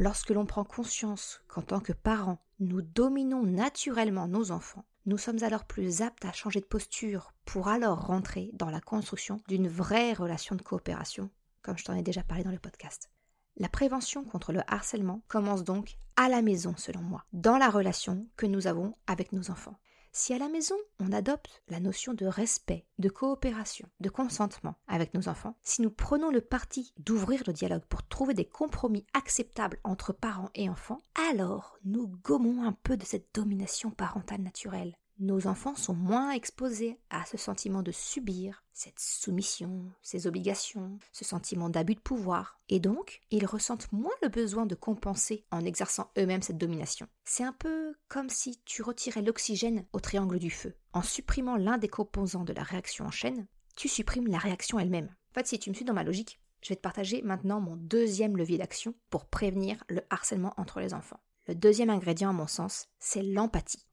Lorsque 0.00 0.30
l'on 0.30 0.46
prend 0.46 0.62
conscience 0.62 1.40
qu'en 1.48 1.60
tant 1.60 1.80
que 1.80 1.92
parents, 1.92 2.38
nous 2.60 2.82
dominons 2.82 3.42
naturellement 3.42 4.28
nos 4.28 4.52
enfants, 4.52 4.84
nous 5.06 5.18
sommes 5.18 5.42
alors 5.42 5.64
plus 5.64 6.02
aptes 6.02 6.24
à 6.24 6.30
changer 6.30 6.60
de 6.60 6.66
posture 6.66 7.32
pour 7.44 7.66
alors 7.66 8.06
rentrer 8.06 8.50
dans 8.52 8.70
la 8.70 8.80
construction 8.80 9.40
d'une 9.48 9.66
vraie 9.66 10.12
relation 10.12 10.54
de 10.54 10.62
coopération, 10.62 11.30
comme 11.62 11.76
je 11.76 11.84
t'en 11.84 11.94
ai 11.94 12.02
déjà 12.02 12.22
parlé 12.22 12.44
dans 12.44 12.52
le 12.52 12.60
podcast. 12.60 13.10
La 13.56 13.68
prévention 13.68 14.22
contre 14.22 14.52
le 14.52 14.60
harcèlement 14.68 15.22
commence 15.26 15.64
donc 15.64 15.98
à 16.14 16.28
la 16.28 16.42
maison, 16.42 16.76
selon 16.76 17.00
moi, 17.00 17.24
dans 17.32 17.58
la 17.58 17.68
relation 17.68 18.28
que 18.36 18.46
nous 18.46 18.68
avons 18.68 18.94
avec 19.08 19.32
nos 19.32 19.50
enfants. 19.50 19.80
Si 20.12 20.32
à 20.32 20.38
la 20.38 20.48
maison, 20.48 20.76
on 21.00 21.12
adopte 21.12 21.62
la 21.68 21.80
notion 21.80 22.14
de 22.14 22.26
respect, 22.26 22.86
de 22.98 23.08
coopération, 23.08 23.88
de 24.00 24.08
consentement 24.08 24.76
avec 24.86 25.14
nos 25.14 25.28
enfants, 25.28 25.56
si 25.62 25.82
nous 25.82 25.90
prenons 25.90 26.30
le 26.30 26.40
parti 26.40 26.92
d'ouvrir 26.98 27.42
le 27.46 27.52
dialogue 27.52 27.84
pour 27.88 28.06
trouver 28.06 28.34
des 28.34 28.44
compromis 28.44 29.06
acceptables 29.14 29.78
entre 29.84 30.12
parents 30.12 30.50
et 30.54 30.68
enfants, 30.68 31.00
alors 31.30 31.78
nous 31.84 32.08
gommons 32.22 32.64
un 32.64 32.72
peu 32.72 32.96
de 32.96 33.04
cette 33.04 33.34
domination 33.34 33.90
parentale 33.90 34.42
naturelle 34.42 34.96
nos 35.18 35.46
enfants 35.46 35.74
sont 35.74 35.94
moins 35.94 36.30
exposés 36.30 36.98
à 37.10 37.24
ce 37.24 37.36
sentiment 37.36 37.82
de 37.82 37.90
subir, 37.90 38.62
cette 38.72 39.00
soumission, 39.00 39.90
ces 40.02 40.26
obligations, 40.26 40.98
ce 41.12 41.24
sentiment 41.24 41.68
d'abus 41.68 41.96
de 41.96 42.00
pouvoir, 42.00 42.60
et 42.68 42.80
donc 42.80 43.20
ils 43.30 43.46
ressentent 43.46 43.90
moins 43.92 44.12
le 44.22 44.28
besoin 44.28 44.66
de 44.66 44.74
compenser 44.74 45.44
en 45.50 45.64
exerçant 45.64 46.10
eux-mêmes 46.18 46.42
cette 46.42 46.58
domination. 46.58 47.08
C'est 47.24 47.44
un 47.44 47.52
peu 47.52 47.94
comme 48.08 48.30
si 48.30 48.60
tu 48.64 48.82
retirais 48.82 49.22
l'oxygène 49.22 49.84
au 49.92 50.00
triangle 50.00 50.38
du 50.38 50.50
feu. 50.50 50.74
En 50.92 51.02
supprimant 51.02 51.56
l'un 51.56 51.78
des 51.78 51.88
composants 51.88 52.44
de 52.44 52.52
la 52.52 52.62
réaction 52.62 53.06
en 53.06 53.10
chaîne, 53.10 53.46
tu 53.76 53.88
supprimes 53.88 54.28
la 54.28 54.38
réaction 54.38 54.78
elle-même. 54.78 55.14
En 55.30 55.34
fait, 55.34 55.46
si 55.46 55.58
tu 55.58 55.70
me 55.70 55.74
suis 55.74 55.84
dans 55.84 55.94
ma 55.94 56.04
logique, 56.04 56.40
je 56.62 56.70
vais 56.70 56.76
te 56.76 56.80
partager 56.80 57.22
maintenant 57.22 57.60
mon 57.60 57.76
deuxième 57.76 58.36
levier 58.36 58.58
d'action 58.58 58.94
pour 59.10 59.26
prévenir 59.26 59.84
le 59.88 60.02
harcèlement 60.10 60.54
entre 60.56 60.80
les 60.80 60.94
enfants. 60.94 61.20
Le 61.46 61.54
deuxième 61.54 61.90
ingrédient, 61.90 62.30
à 62.30 62.34
mon 62.34 62.46
sens, 62.46 62.88
c'est 62.98 63.22
l'empathie. 63.22 63.87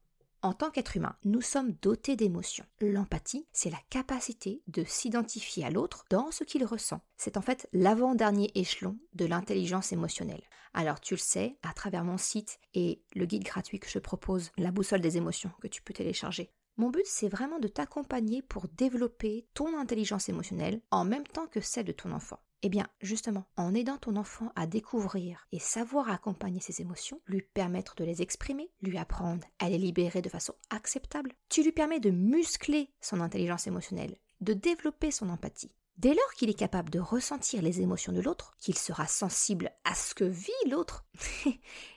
En 0.46 0.52
tant 0.52 0.70
qu'être 0.70 0.96
humain, 0.96 1.16
nous 1.24 1.40
sommes 1.40 1.72
dotés 1.82 2.14
d'émotions. 2.14 2.64
L'empathie, 2.80 3.48
c'est 3.52 3.68
la 3.68 3.80
capacité 3.90 4.62
de 4.68 4.84
s'identifier 4.84 5.64
à 5.64 5.70
l'autre 5.70 6.04
dans 6.08 6.30
ce 6.30 6.44
qu'il 6.44 6.64
ressent. 6.64 7.00
C'est 7.16 7.36
en 7.36 7.42
fait 7.42 7.68
l'avant-dernier 7.72 8.52
échelon 8.54 8.96
de 9.14 9.26
l'intelligence 9.26 9.90
émotionnelle. 9.90 10.44
Alors 10.72 11.00
tu 11.00 11.14
le 11.14 11.18
sais, 11.18 11.58
à 11.64 11.72
travers 11.72 12.04
mon 12.04 12.16
site 12.16 12.60
et 12.74 13.02
le 13.16 13.26
guide 13.26 13.42
gratuit 13.42 13.80
que 13.80 13.90
je 13.90 13.98
propose, 13.98 14.52
la 14.56 14.70
boussole 14.70 15.00
des 15.00 15.16
émotions, 15.16 15.50
que 15.60 15.66
tu 15.66 15.82
peux 15.82 15.92
télécharger. 15.92 16.52
Mon 16.76 16.90
but, 16.90 17.06
c'est 17.06 17.28
vraiment 17.28 17.58
de 17.58 17.66
t'accompagner 17.66 18.40
pour 18.40 18.68
développer 18.68 19.48
ton 19.52 19.76
intelligence 19.76 20.28
émotionnelle 20.28 20.80
en 20.92 21.04
même 21.04 21.26
temps 21.26 21.48
que 21.48 21.60
celle 21.60 21.86
de 21.86 21.92
ton 21.92 22.12
enfant. 22.12 22.38
Eh 22.66 22.68
bien, 22.68 22.88
justement, 23.00 23.44
en 23.56 23.76
aidant 23.76 23.96
ton 23.96 24.16
enfant 24.16 24.50
à 24.56 24.66
découvrir 24.66 25.46
et 25.52 25.60
savoir 25.60 26.10
accompagner 26.10 26.58
ses 26.58 26.80
émotions, 26.80 27.20
lui 27.28 27.40
permettre 27.40 27.94
de 27.94 28.02
les 28.02 28.22
exprimer, 28.22 28.72
lui 28.82 28.98
apprendre 28.98 29.46
à 29.60 29.68
les 29.68 29.78
libérer 29.78 30.20
de 30.20 30.28
façon 30.28 30.52
acceptable, 30.70 31.32
tu 31.48 31.62
lui 31.62 31.70
permets 31.70 32.00
de 32.00 32.10
muscler 32.10 32.90
son 33.00 33.20
intelligence 33.20 33.68
émotionnelle, 33.68 34.16
de 34.40 34.52
développer 34.52 35.12
son 35.12 35.28
empathie. 35.28 35.70
Dès 35.96 36.12
lors 36.12 36.34
qu'il 36.34 36.50
est 36.50 36.58
capable 36.58 36.90
de 36.90 36.98
ressentir 36.98 37.62
les 37.62 37.82
émotions 37.82 38.12
de 38.12 38.20
l'autre, 38.20 38.56
qu'il 38.58 38.76
sera 38.76 39.06
sensible 39.06 39.70
à 39.84 39.94
ce 39.94 40.16
que 40.16 40.24
vit 40.24 40.50
l'autre, 40.68 41.06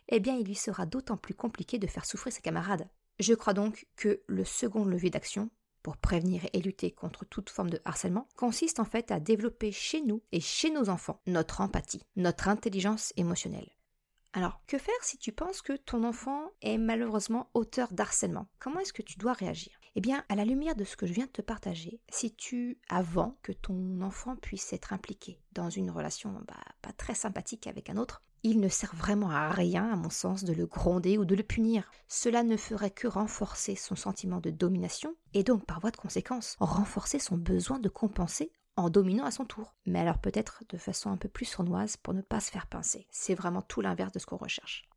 eh 0.10 0.20
bien 0.20 0.36
il 0.36 0.46
lui 0.46 0.54
sera 0.54 0.86
d'autant 0.86 1.18
plus 1.18 1.34
compliqué 1.34 1.80
de 1.80 1.88
faire 1.88 2.06
souffrir 2.06 2.32
ses 2.32 2.44
camarades. 2.44 2.88
Je 3.18 3.34
crois 3.34 3.54
donc 3.56 3.88
que 3.96 4.22
le 4.28 4.46
second 4.46 4.86
levier 4.86 5.10
d'action, 5.10 5.50
pour 5.84 5.98
prévenir 5.98 6.46
et 6.54 6.62
lutter 6.62 6.92
contre 6.92 7.26
toute 7.26 7.50
forme 7.50 7.70
de 7.70 7.82
harcèlement, 7.86 8.28
consiste 8.36 8.80
en 8.80 8.86
fait 8.86 9.12
à 9.12 9.20
développer 9.20 9.72
chez 9.72 10.02
nous 10.02 10.22
et 10.32 10.42
chez 10.42 10.70
nos 10.70 10.90
enfants 10.90 11.22
notre 11.28 11.62
empathie, 11.62 12.02
notre 12.16 12.48
intelligence 12.48 13.14
émotionnelle. 13.18 13.70
Alors, 14.34 14.62
que 14.68 14.78
faire 14.78 14.94
si 15.02 15.18
tu 15.18 15.32
penses 15.32 15.64
que 15.64 15.74
ton 15.74 16.04
enfant 16.04 16.52
est 16.62 16.78
malheureusement 16.78 17.50
auteur 17.56 17.92
d'harcèlement? 17.92 18.48
Comment 18.60 18.80
est-ce 18.80 18.94
que 18.94 19.02
tu 19.02 19.18
dois 19.18 19.34
réagir? 19.34 19.72
Eh 19.96 20.02
bien, 20.02 20.24
à 20.30 20.36
la 20.36 20.46
lumière 20.46 20.76
de 20.76 20.84
ce 20.84 20.96
que 20.96 21.08
je 21.08 21.14
viens 21.14 21.26
de 21.26 21.32
te 21.32 21.42
partager, 21.42 22.00
si 22.10 22.36
tu, 22.36 22.80
avant 22.90 23.40
que 23.42 23.52
ton 23.52 24.02
enfant 24.02 24.36
puisse 24.36 24.72
être 24.72 24.94
impliqué 24.94 25.42
dans 25.54 25.72
une 25.72 25.90
relation 25.90 26.32
bah, 26.48 26.64
pas 26.84 26.94
très 26.94 27.16
sympathique 27.16 27.66
avec 27.66 27.90
un 27.90 27.98
autre, 27.98 28.22
il 28.44 28.60
ne 28.60 28.70
sert 28.70 28.96
vraiment 28.96 29.30
à 29.30 29.50
rien, 29.50 29.92
à 29.92 29.96
mon 29.96 30.10
sens, 30.10 30.44
de 30.44 30.54
le 30.54 30.66
gronder 30.66 31.18
ou 31.18 31.26
de 31.26 31.36
le 31.36 31.44
punir. 31.44 31.92
Cela 32.08 32.44
ne 32.44 32.58
ferait 32.58 32.92
que 32.92 33.08
renforcer 33.08 33.76
son 33.76 33.96
sentiment 33.96 34.40
de 34.40 34.50
domination 34.50 35.16
et 35.34 35.44
donc, 35.44 35.66
par 35.66 35.80
voie 35.80 35.92
de 35.92 35.98
conséquence, 35.98 36.56
renforcer 36.60 37.20
son 37.20 37.38
besoin 37.38 37.80
de 37.80 37.90
compenser 37.90 38.52
en 38.76 38.90
dominant 38.90 39.26
à 39.26 39.32
son 39.32 39.46
tour. 39.46 39.76
Mais 39.86 40.00
alors 40.00 40.20
peut-être 40.20 40.64
de 40.70 40.78
façon 40.78 41.12
un 41.12 41.18
peu 41.18 41.28
plus 41.28 41.46
sournoise 41.46 41.98
pour 41.98 42.14
ne 42.14 42.22
pas 42.22 42.40
se 42.40 42.52
faire 42.52 42.68
pincer. 42.68 43.08
C'est 43.12 43.36
vraiment 43.36 43.62
tout 43.62 43.82
l'inverse 43.82 44.14
de 44.14 44.20
ce 44.20 44.26
qu'on 44.26 44.38
recherche. 44.38 44.90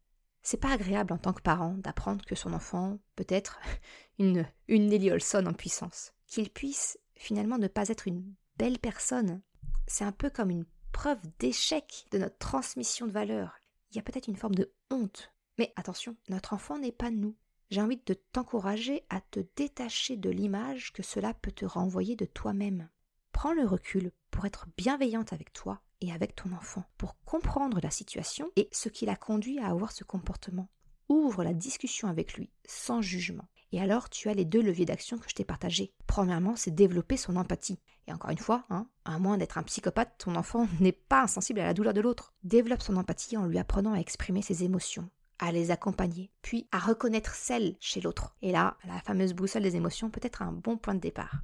C'est 0.43 0.61
pas 0.61 0.73
agréable 0.73 1.13
en 1.13 1.19
tant 1.19 1.33
que 1.33 1.43
parent 1.43 1.75
d'apprendre 1.79 2.25
que 2.25 2.35
son 2.35 2.53
enfant 2.53 2.99
peut 3.17 3.27
être 3.29 3.61
une, 4.19 4.47
une 4.69 4.89
Nelly 4.89 5.11
Olson 5.11 5.47
en 5.47 5.53
puissance. 5.53 6.13
Qu'il 6.27 6.51
puisse 6.51 6.99
finalement 7.17 7.59
ne 7.59 7.69
pas 7.69 7.89
être 7.89 8.09
une 8.09 8.35
belle 8.57 8.79
personne. 8.79 9.43
C'est 9.87 10.05
un 10.05 10.13
peu 10.13 10.31
comme 10.31 10.51
une 10.51 10.67
preuve 10.93 11.21
d'échec 11.39 12.07
de 12.13 12.19
notre 12.19 12.39
transmission 12.39 13.07
de 13.07 13.13
valeurs. 13.13 13.59
Il 13.91 13.97
y 13.97 13.99
a 13.99 14.03
peut-être 14.03 14.29
une 14.29 14.37
forme 14.37 14.55
de 14.55 14.73
honte. 14.91 15.33
Mais 15.59 15.73
attention, 15.77 16.17
notre 16.29 16.53
enfant 16.53 16.79
n'est 16.79 16.93
pas 16.93 17.11
nous. 17.11 17.37
J'ai 17.71 17.81
envie 17.81 18.01
de 18.07 18.15
t'encourager 18.15 19.05
à 19.09 19.21
te 19.21 19.41
détacher 19.57 20.17
de 20.17 20.31
l'image 20.31 20.93
que 20.93 21.03
cela 21.03 21.35
peut 21.35 21.53
te 21.53 21.65
renvoyer 21.65 22.17
de 22.17 22.27
toi-même. 22.27 22.89
Prends 23.33 23.53
le 23.53 23.67
recul 23.67 24.13
pour 24.31 24.47
être 24.47 24.67
bienveillante 24.77 25.33
avec 25.33 25.53
toi 25.53 25.81
et 26.01 26.13
avec 26.13 26.35
ton 26.35 26.53
enfant, 26.53 26.85
pour 26.99 27.17
comprendre 27.25 27.81
la 27.83 27.91
situation 27.91 28.51
et 28.57 28.69
ce 28.73 28.89
qui 28.89 29.07
l'a 29.07 29.17
conduit 29.17 29.59
à 29.59 29.69
avoir 29.69 29.93
ce 29.93 30.05
comportement. 30.05 30.69
Ouvre 31.09 31.45
la 31.45 31.55
discussion 31.55 32.09
avec 32.09 32.35
lui, 32.35 32.51
sans 32.67 33.01
jugement. 33.01 33.49
Et 33.73 33.81
alors, 33.81 34.11
tu 34.11 34.29
as 34.29 34.35
les 34.35 34.45
deux 34.45 34.61
leviers 34.63 34.85
d'action 34.85 35.17
que 35.17 35.29
je 35.29 35.35
t'ai 35.35 35.45
partagés. 35.45 35.93
Premièrement, 36.07 36.57
c'est 36.57 36.75
développer 36.75 37.17
son 37.17 37.37
empathie. 37.37 37.81
Et 38.07 38.13
encore 38.13 38.31
une 38.31 38.39
fois, 38.39 38.65
hein, 38.69 38.87
à 39.07 39.19
moins 39.19 39.39
d'être 39.39 39.57
un 39.57 39.63
psychopathe, 39.63 40.15
ton 40.19 40.37
enfant 40.37 40.69
n'est 40.81 40.93
pas 40.93 41.23
insensible 41.23 41.61
à 41.61 41.65
la 41.65 41.75
douleur 41.75 41.95
de 41.95 42.03
l'autre. 42.03 42.35
Développe 42.45 42.83
son 42.83 42.97
empathie 42.97 43.37
en 43.37 43.47
lui 43.47 43.59
apprenant 43.59 43.95
à 43.95 43.99
exprimer 43.99 44.43
ses 44.43 44.63
émotions, 44.63 45.09
à 45.39 45.53
les 45.53 45.71
accompagner, 45.71 46.31
puis 46.43 46.69
à 46.71 46.79
reconnaître 46.79 47.35
celles 47.35 47.77
chez 47.81 48.03
l'autre. 48.03 48.37
Et 48.43 48.53
là, 48.53 48.77
la 48.85 49.01
fameuse 49.01 49.33
boussole 49.33 49.63
des 49.63 49.77
émotions 49.77 50.11
peut 50.11 50.21
être 50.23 50.43
un 50.43 50.53
bon 50.53 50.77
point 50.77 50.95
de 50.95 51.01
départ. 51.01 51.43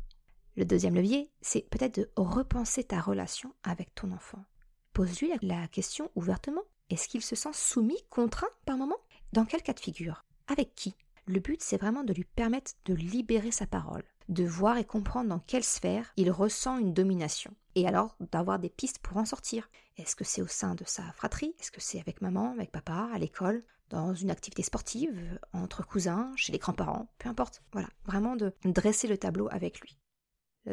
Le 0.56 0.66
deuxième 0.66 0.96
levier, 0.96 1.30
c'est 1.40 1.68
peut-être 1.70 1.96
de 2.00 2.10
repenser 2.16 2.84
ta 2.84 3.00
relation 3.00 3.54
avec 3.62 3.94
ton 3.94 4.12
enfant. 4.12 4.44
Pose-lui 4.92 5.32
la 5.40 5.68
question 5.68 6.10
ouvertement. 6.14 6.62
Est-ce 6.90 7.08
qu'il 7.08 7.22
se 7.22 7.36
sent 7.36 7.52
soumis, 7.52 8.02
contraint 8.10 8.48
par 8.66 8.76
moment? 8.76 8.96
Dans 9.32 9.44
quel 9.44 9.62
cas 9.62 9.72
de 9.72 9.80
figure? 9.80 10.24
Avec 10.48 10.74
qui? 10.74 10.96
Le 11.28 11.40
but, 11.40 11.62
c'est 11.62 11.80
vraiment 11.80 12.04
de 12.04 12.12
lui 12.12 12.24
permettre 12.24 12.72
de 12.86 12.94
libérer 12.94 13.50
sa 13.50 13.66
parole, 13.66 14.02
de 14.28 14.44
voir 14.44 14.78
et 14.78 14.84
comprendre 14.84 15.28
dans 15.28 15.38
quelle 15.38 15.64
sphère 15.64 16.12
il 16.16 16.30
ressent 16.30 16.78
une 16.78 16.94
domination, 16.94 17.54
et 17.74 17.86
alors 17.86 18.16
d'avoir 18.32 18.58
des 18.58 18.70
pistes 18.70 18.98
pour 18.98 19.18
en 19.18 19.24
sortir. 19.24 19.68
Est-ce 19.96 20.16
que 20.16 20.24
c'est 20.24 20.42
au 20.42 20.46
sein 20.46 20.74
de 20.74 20.84
sa 20.84 21.02
fratrie? 21.12 21.54
Est-ce 21.60 21.70
que 21.70 21.80
c'est 21.80 22.00
avec 22.00 22.22
maman, 22.22 22.52
avec 22.52 22.72
papa, 22.72 23.08
à 23.12 23.18
l'école 23.18 23.62
dans 23.90 24.14
une 24.14 24.30
activité 24.30 24.62
sportive, 24.62 25.38
entre 25.52 25.86
cousins, 25.86 26.32
chez 26.36 26.52
les 26.52 26.58
grands-parents, 26.58 27.08
peu 27.18 27.30
importe. 27.30 27.62
Voilà, 27.72 27.88
vraiment 28.04 28.36
de 28.36 28.52
dresser 28.64 29.08
le 29.08 29.16
tableau 29.16 29.48
avec 29.50 29.80
lui 29.80 29.98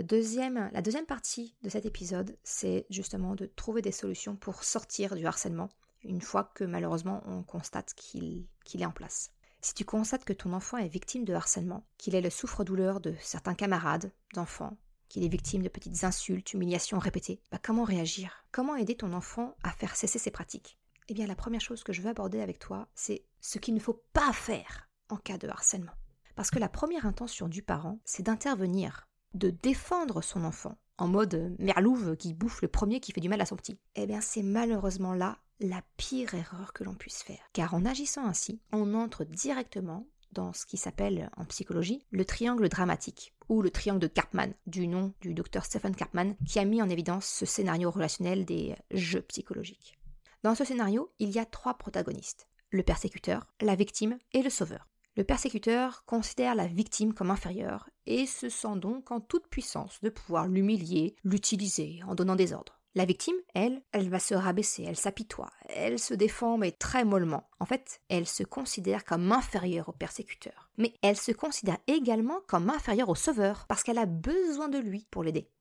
deuxième, 0.03 0.69
la 0.73 0.81
deuxième 0.81 1.05
partie 1.05 1.55
de 1.63 1.69
cet 1.69 1.85
épisode, 1.85 2.37
c'est 2.43 2.85
justement 2.89 3.35
de 3.35 3.45
trouver 3.45 3.81
des 3.81 3.91
solutions 3.91 4.35
pour 4.35 4.63
sortir 4.63 5.15
du 5.15 5.25
harcèlement, 5.25 5.69
une 6.03 6.21
fois 6.21 6.51
que 6.55 6.63
malheureusement 6.63 7.23
on 7.25 7.43
constate 7.43 7.93
qu'il 7.93 8.47
est 8.73 8.85
en 8.85 8.91
place. 8.91 9.31
Si 9.65 9.73
tu 9.73 9.83
constates 9.83 10.25
que 10.25 10.31
ton 10.31 10.53
enfant 10.53 10.77
est 10.77 10.87
victime 10.87 11.25
de 11.25 11.33
harcèlement, 11.33 11.87
qu'il 11.97 12.13
est 12.13 12.21
le 12.21 12.29
souffre-douleur 12.29 12.99
de 12.99 13.15
certains 13.19 13.55
camarades, 13.55 14.11
d'enfants, 14.35 14.77
qu'il 15.09 15.23
est 15.23 15.27
victime 15.27 15.63
de 15.63 15.69
petites 15.69 16.03
insultes, 16.03 16.53
humiliations 16.53 16.99
répétées, 16.99 17.41
bah 17.51 17.57
comment 17.59 17.83
réagir? 17.83 18.45
Comment 18.51 18.75
aider 18.75 18.95
ton 18.95 19.11
enfant 19.11 19.55
à 19.63 19.71
faire 19.71 19.95
cesser 19.95 20.19
ces 20.19 20.29
pratiques? 20.29 20.77
Eh 21.07 21.15
bien 21.15 21.25
la 21.25 21.33
première 21.33 21.61
chose 21.61 21.83
que 21.83 21.93
je 21.93 22.03
veux 22.03 22.11
aborder 22.11 22.41
avec 22.41 22.59
toi, 22.59 22.87
c'est 22.93 23.25
ce 23.41 23.57
qu'il 23.57 23.73
ne 23.73 23.79
faut 23.79 24.03
pas 24.13 24.31
faire 24.33 24.87
en 25.09 25.17
cas 25.17 25.39
de 25.39 25.47
harcèlement. 25.47 25.95
Parce 26.35 26.51
que 26.51 26.59
la 26.59 26.69
première 26.69 27.07
intention 27.07 27.47
du 27.47 27.63
parent, 27.63 27.97
c'est 28.05 28.21
d'intervenir 28.21 29.07
de 29.33 29.49
défendre 29.49 30.21
son 30.21 30.43
enfant, 30.43 30.77
en 30.97 31.07
mode 31.07 31.55
merlouve 31.59 32.15
qui 32.15 32.33
bouffe 32.33 32.61
le 32.61 32.67
premier 32.67 32.99
qui 32.99 33.11
fait 33.11 33.21
du 33.21 33.29
mal 33.29 33.41
à 33.41 33.45
son 33.45 33.55
petit, 33.55 33.77
eh 33.95 34.07
bien 34.07 34.21
c'est 34.21 34.43
malheureusement 34.43 35.13
là 35.13 35.37
la 35.59 35.81
pire 35.97 36.33
erreur 36.33 36.73
que 36.73 36.83
l'on 36.83 36.95
puisse 36.95 37.23
faire. 37.23 37.49
Car 37.53 37.73
en 37.73 37.85
agissant 37.85 38.25
ainsi, 38.25 38.59
on 38.71 38.93
entre 38.93 39.23
directement 39.23 40.07
dans 40.31 40.53
ce 40.53 40.65
qui 40.65 40.77
s'appelle 40.77 41.29
en 41.37 41.45
psychologie 41.45 42.05
le 42.11 42.25
triangle 42.25 42.67
dramatique, 42.67 43.33
ou 43.47 43.61
le 43.61 43.69
triangle 43.69 43.99
de 43.99 44.07
Karpman, 44.07 44.53
du 44.67 44.87
nom 44.87 45.13
du 45.21 45.33
docteur 45.33 45.65
Stephen 45.65 45.95
Karpman, 45.95 46.35
qui 46.45 46.59
a 46.59 46.65
mis 46.65 46.81
en 46.81 46.89
évidence 46.89 47.25
ce 47.25 47.45
scénario 47.45 47.89
relationnel 47.89 48.43
des 48.45 48.75
jeux 48.91 49.21
psychologiques. 49.21 49.97
Dans 50.43 50.55
ce 50.55 50.65
scénario, 50.65 51.13
il 51.19 51.29
y 51.29 51.39
a 51.39 51.45
trois 51.45 51.75
protagonistes, 51.75 52.47
le 52.69 52.83
persécuteur, 52.83 53.47
la 53.61 53.75
victime 53.75 54.17
et 54.33 54.43
le 54.43 54.49
sauveur. 54.49 54.87
Le 55.15 55.23
persécuteur 55.23 56.03
considère 56.05 56.55
la 56.55 56.67
victime 56.67 57.13
comme 57.13 57.31
inférieure 57.31 57.89
et 58.07 58.25
se 58.25 58.49
sent 58.49 58.77
donc 58.77 59.11
en 59.11 59.19
toute 59.19 59.47
puissance 59.47 59.99
de 60.01 60.09
pouvoir 60.09 60.47
l'humilier, 60.47 61.15
l'utiliser 61.23 61.99
en 62.07 62.15
donnant 62.15 62.35
des 62.35 62.53
ordres. 62.53 62.79
La 62.97 63.03
victime, 63.03 63.35
elle, 63.53 63.81
elle 63.91 64.09
va 64.09 64.19
se 64.19 64.33
rabaisser, 64.33 64.83
elle 64.83 64.95
s'apitoie, 64.95 65.49
elle 65.67 65.99
se 65.99 66.13
défend 66.13 66.57
mais 66.57 66.71
très 66.71 67.03
mollement. 67.03 67.49
En 67.59 67.65
fait, 67.65 67.99
elle 68.07 68.25
se 68.25 68.43
considère 68.43 69.03
comme 69.03 69.33
inférieure 69.33 69.89
au 69.89 69.91
persécuteur. 69.91 70.69
Mais 70.77 70.93
elle 71.01 71.17
se 71.17 71.33
considère 71.33 71.77
également 71.87 72.39
comme 72.47 72.69
inférieure 72.69 73.09
au 73.09 73.15
sauveur 73.15 73.65
parce 73.67 73.83
qu'elle 73.83 73.97
a 73.97 74.05
besoin 74.05 74.69
de 74.69 74.77
lui 74.77 75.07
pour 75.11 75.23
l'aider. 75.23 75.51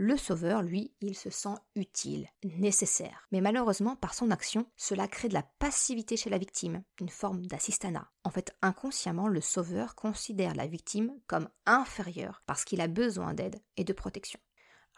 Le 0.00 0.16
sauveur, 0.16 0.62
lui, 0.62 0.94
il 1.00 1.16
se 1.16 1.28
sent 1.28 1.56
utile, 1.74 2.28
nécessaire. 2.44 3.26
Mais 3.32 3.40
malheureusement, 3.40 3.96
par 3.96 4.14
son 4.14 4.30
action, 4.30 4.70
cela 4.76 5.08
crée 5.08 5.26
de 5.26 5.34
la 5.34 5.42
passivité 5.42 6.16
chez 6.16 6.30
la 6.30 6.38
victime, 6.38 6.84
une 7.00 7.08
forme 7.08 7.44
d'assistanat. 7.46 8.08
En 8.22 8.30
fait, 8.30 8.56
inconsciemment, 8.62 9.26
le 9.26 9.40
sauveur 9.40 9.96
considère 9.96 10.54
la 10.54 10.68
victime 10.68 11.10
comme 11.26 11.48
inférieure 11.66 12.44
parce 12.46 12.64
qu'il 12.64 12.80
a 12.80 12.86
besoin 12.86 13.34
d'aide 13.34 13.60
et 13.76 13.82
de 13.82 13.92
protection. 13.92 14.38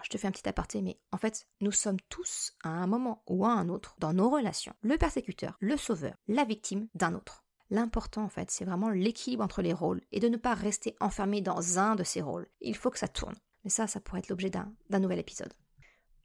je 0.02 0.10
te 0.10 0.18
fais 0.18 0.26
un 0.28 0.32
petit 0.32 0.46
aparté, 0.46 0.82
mais 0.82 1.00
en 1.12 1.16
fait, 1.16 1.48
nous 1.62 1.72
sommes 1.72 2.00
tous, 2.10 2.52
à 2.62 2.68
un 2.68 2.86
moment 2.86 3.22
ou 3.26 3.46
à 3.46 3.52
un 3.52 3.70
autre, 3.70 3.96
dans 4.00 4.12
nos 4.12 4.28
relations, 4.28 4.74
le 4.82 4.98
persécuteur, 4.98 5.56
le 5.60 5.78
sauveur, 5.78 6.14
la 6.28 6.44
victime 6.44 6.88
d'un 6.94 7.14
autre. 7.14 7.46
L'important, 7.70 8.24
en 8.24 8.28
fait, 8.28 8.50
c'est 8.50 8.66
vraiment 8.66 8.90
l'équilibre 8.90 9.44
entre 9.44 9.62
les 9.62 9.72
rôles 9.72 10.02
et 10.12 10.20
de 10.20 10.28
ne 10.28 10.36
pas 10.36 10.52
rester 10.52 10.94
enfermé 11.00 11.40
dans 11.40 11.78
un 11.78 11.94
de 11.94 12.04
ces 12.04 12.20
rôles. 12.20 12.50
Il 12.60 12.76
faut 12.76 12.90
que 12.90 12.98
ça 12.98 13.08
tourne. 13.08 13.36
Mais 13.64 13.70
ça, 13.70 13.86
ça 13.86 14.00
pourrait 14.00 14.20
être 14.20 14.28
l'objet 14.28 14.50
d'un 14.50 14.98
nouvel 14.98 15.18
épisode. 15.18 15.52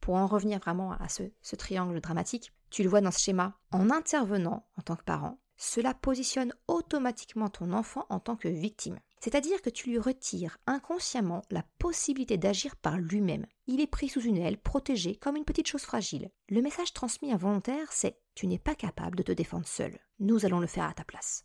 Pour 0.01 0.15
en 0.15 0.27
revenir 0.27 0.59
vraiment 0.59 0.91
à 0.91 1.09
ce, 1.09 1.55
triangle 1.55 1.99
dramatique, 1.99 2.53
tu 2.69 2.83
le 2.83 2.89
vois 2.89 3.01
dans 3.01 3.11
ce 3.11 3.19
schéma, 3.19 3.57
en 3.71 3.89
intervenant 3.89 4.67
en 4.77 4.81
tant 4.81 4.95
que 4.95 5.03
parent, 5.03 5.39
cela 5.57 5.93
positionne 5.93 6.53
automatiquement 6.67 7.49
ton 7.49 7.73
enfant 7.73 8.05
en 8.09 8.19
tant 8.19 8.35
que 8.35 8.47
victime. 8.47 8.99
C'est-à-dire 9.19 9.61
que 9.61 9.69
tu 9.69 9.89
lui 9.89 9.97
retires 9.97 10.57
inconsciemment 10.67 11.41
la 11.49 11.63
possibilité 11.79 12.37
d'agir 12.37 12.75
par 12.75 12.97
lui-même. 12.97 13.47
Il 13.65 13.81
est 13.81 13.87
pris 13.87 14.09
sous 14.09 14.21
une 14.21 14.37
aile, 14.37 14.59
protégé, 14.59 15.15
comme 15.15 15.37
une 15.37 15.45
petite 15.45 15.67
chose 15.67 15.81
fragile. 15.81 16.29
Le 16.49 16.61
message 16.61 16.93
transmis 16.93 17.31
involontaire, 17.31 17.91
c'est 17.91 18.19
Tu 18.35 18.45
n'es 18.45 18.59
pas 18.59 18.75
capable 18.75 19.17
de 19.17 19.23
te 19.23 19.31
défendre 19.31 19.67
seul. 19.67 19.97
Nous 20.19 20.45
allons 20.45 20.59
le 20.59 20.67
faire 20.67 20.85
à 20.85 20.93
ta 20.93 21.03
place. 21.03 21.43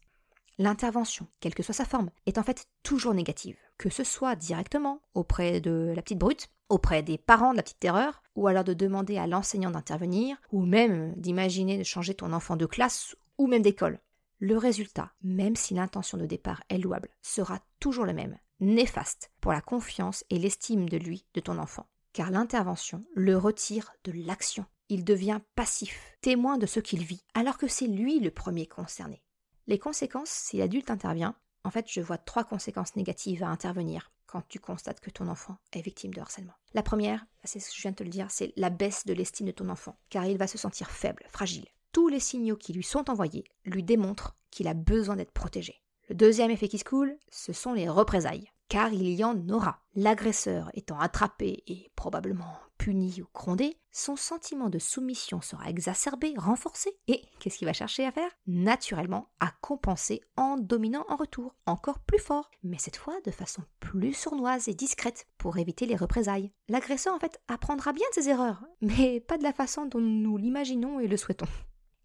L'intervention, 0.61 1.27
quelle 1.41 1.55
que 1.55 1.63
soit 1.63 1.73
sa 1.73 1.87
forme, 1.87 2.11
est 2.27 2.37
en 2.37 2.43
fait 2.43 2.69
toujours 2.83 3.15
négative. 3.15 3.57
Que 3.79 3.89
ce 3.89 4.05
soit 4.05 4.37
directement 4.37 5.01
auprès 5.15 5.63
de 5.63 5.91
la 5.97 6.03
petite 6.03 6.19
brute, 6.19 6.51
auprès 6.69 7.03
des 7.03 7.17
parents 7.17 7.53
de 7.53 7.57
la 7.57 7.63
petite 7.63 7.81
terreur, 7.81 8.23
ou 8.37 8.47
alors 8.47 8.63
de 8.63 8.75
demander 8.75 9.17
à 9.17 9.27
l'enseignant 9.27 9.71
d'intervenir, 9.71 10.37
ou 10.53 10.67
même 10.67 11.15
d'imaginer 11.17 11.79
de 11.79 11.83
changer 11.83 12.13
ton 12.13 12.35
enfant 12.35 12.57
de 12.57 12.67
classe 12.67 13.17
ou 13.39 13.47
même 13.47 13.63
d'école. 13.63 14.01
Le 14.39 14.59
résultat, 14.59 15.13
même 15.23 15.57
si 15.57 15.73
l'intention 15.73 16.19
de 16.19 16.27
départ 16.27 16.63
est 16.69 16.77
louable, 16.77 17.09
sera 17.23 17.61
toujours 17.79 18.05
le 18.05 18.13
même, 18.13 18.37
néfaste 18.61 19.33
pour 19.41 19.53
la 19.53 19.63
confiance 19.63 20.27
et 20.29 20.39
l'estime 20.39 20.91
de 20.91 20.99
lui, 20.99 21.25
de 21.33 21.41
ton 21.41 21.57
enfant. 21.57 21.87
Car 22.13 22.31
l'intervention 22.31 23.03
le 23.15 23.39
retire 23.39 23.93
de 24.05 24.13
l'action. 24.13 24.67
Il 24.91 25.07
devient 25.07 25.41
passif, 25.55 26.19
témoin 26.21 26.59
de 26.59 26.67
ce 26.67 26.81
qu'il 26.81 27.03
vit, 27.03 27.25
alors 27.33 27.57
que 27.57 27.67
c'est 27.67 27.87
lui 27.87 28.21
le 28.21 28.31
premier 28.31 28.67
concerné. 28.67 29.23
Les 29.71 29.79
conséquences, 29.79 30.31
si 30.31 30.57
l'adulte 30.57 30.91
intervient, 30.91 31.37
En 31.63 31.71
fait, 31.71 31.87
je 31.89 32.01
vois 32.01 32.19
trois 32.19 32.43
conséquences 32.43 32.97
négatives 32.97 33.45
à 33.45 33.49
intervenir 33.49 34.11
quand 34.27 34.43
tu 34.49 34.59
constates 34.59 34.99
que 34.99 35.11
ton 35.11 35.29
enfant 35.29 35.59
est 35.73 35.81
victime 35.81 36.13
de 36.13 36.21
harcèlement. 36.21 36.55
La 36.75 36.83
première, 36.83 37.25
c'est 37.45 37.61
ce 37.61 37.71
que 37.71 37.77
je 37.77 37.83
viens 37.83 37.93
de 37.93 37.97
te 37.97 38.03
le 38.03 38.11
dire, 38.11 38.27
c'est 38.31 38.53
la 38.57 38.71
baisse 38.71 39.07
de 39.07 39.13
l'estime 39.13 39.47
de 39.47 39.53
ton 39.53 39.69
enfant, 39.69 39.97
car 40.09 40.25
il 40.25 40.39
va 40.39 40.49
se 40.49 40.59
sentir 40.59 40.91
faible, 40.91 41.23
fragile. 41.29 41.69
Tous 41.93 42.09
les 42.09 42.19
signaux 42.19 42.57
qui 42.57 42.73
lui 42.73 42.83
sont 42.83 43.09
envoyés 43.11 43.45
lui 43.65 43.85
démontrent 43.85 44.35
qu'il 44.51 44.67
a 44.67 44.75
besoin 44.75 45.15
d'être 45.15 45.31
protégé. 45.31 45.81
Le 46.09 46.17
deuxième 46.17 46.51
effet 46.51 46.67
qui 46.67 46.79
se 46.79 46.85
coule, 46.85 47.17
ce 47.31 47.53
sont 47.53 47.73
les 47.73 47.89
représailles 47.89 48.51
car 48.69 48.93
il 48.93 49.09
y 49.11 49.23
en 49.23 49.49
aura. 49.51 49.83
L'agresseur 49.95 50.71
étant 50.75 50.99
attrapé 50.99 51.63
et 51.67 51.91
probablement 51.95 52.57
puni 52.81 53.21
ou 53.21 53.27
grondé, 53.35 53.77
son 53.93 54.17
sentiment 54.17 54.71
de 54.71 54.79
soumission 54.79 55.43
sera 55.43 55.69
exacerbé, 55.69 56.33
renforcé, 56.39 56.97
et 57.09 57.21
qu'est-ce 57.39 57.59
qu'il 57.59 57.67
va 57.67 57.75
chercher 57.75 58.07
à 58.07 58.11
faire? 58.11 58.31
Naturellement, 58.47 59.29
à 59.39 59.53
compenser 59.61 60.23
en 60.39 60.57
dominant 60.57 61.05
en 61.11 61.17
retour, 61.17 61.55
encore 61.67 61.99
plus 61.99 62.19
fort, 62.19 62.51
mais 62.63 62.79
cette 62.79 62.97
fois 62.97 63.21
de 63.27 63.31
façon 63.31 63.63
plus 63.81 64.15
sournoise 64.15 64.69
et 64.69 64.75
discrète, 64.75 65.27
pour 65.37 65.59
éviter 65.59 65.85
les 65.85 65.95
représailles. 65.95 66.53
L'agresseur 66.71 67.15
en 67.15 67.19
fait 67.19 67.39
apprendra 67.49 67.93
bien 67.93 68.07
de 68.17 68.23
ses 68.23 68.31
erreurs, 68.31 68.65
mais 68.81 69.21
pas 69.21 69.37
de 69.37 69.43
la 69.43 69.53
façon 69.53 69.85
dont 69.85 70.01
nous 70.01 70.39
l'imaginons 70.39 71.01
et 71.01 71.07
le 71.07 71.19
souhaitons. 71.19 71.49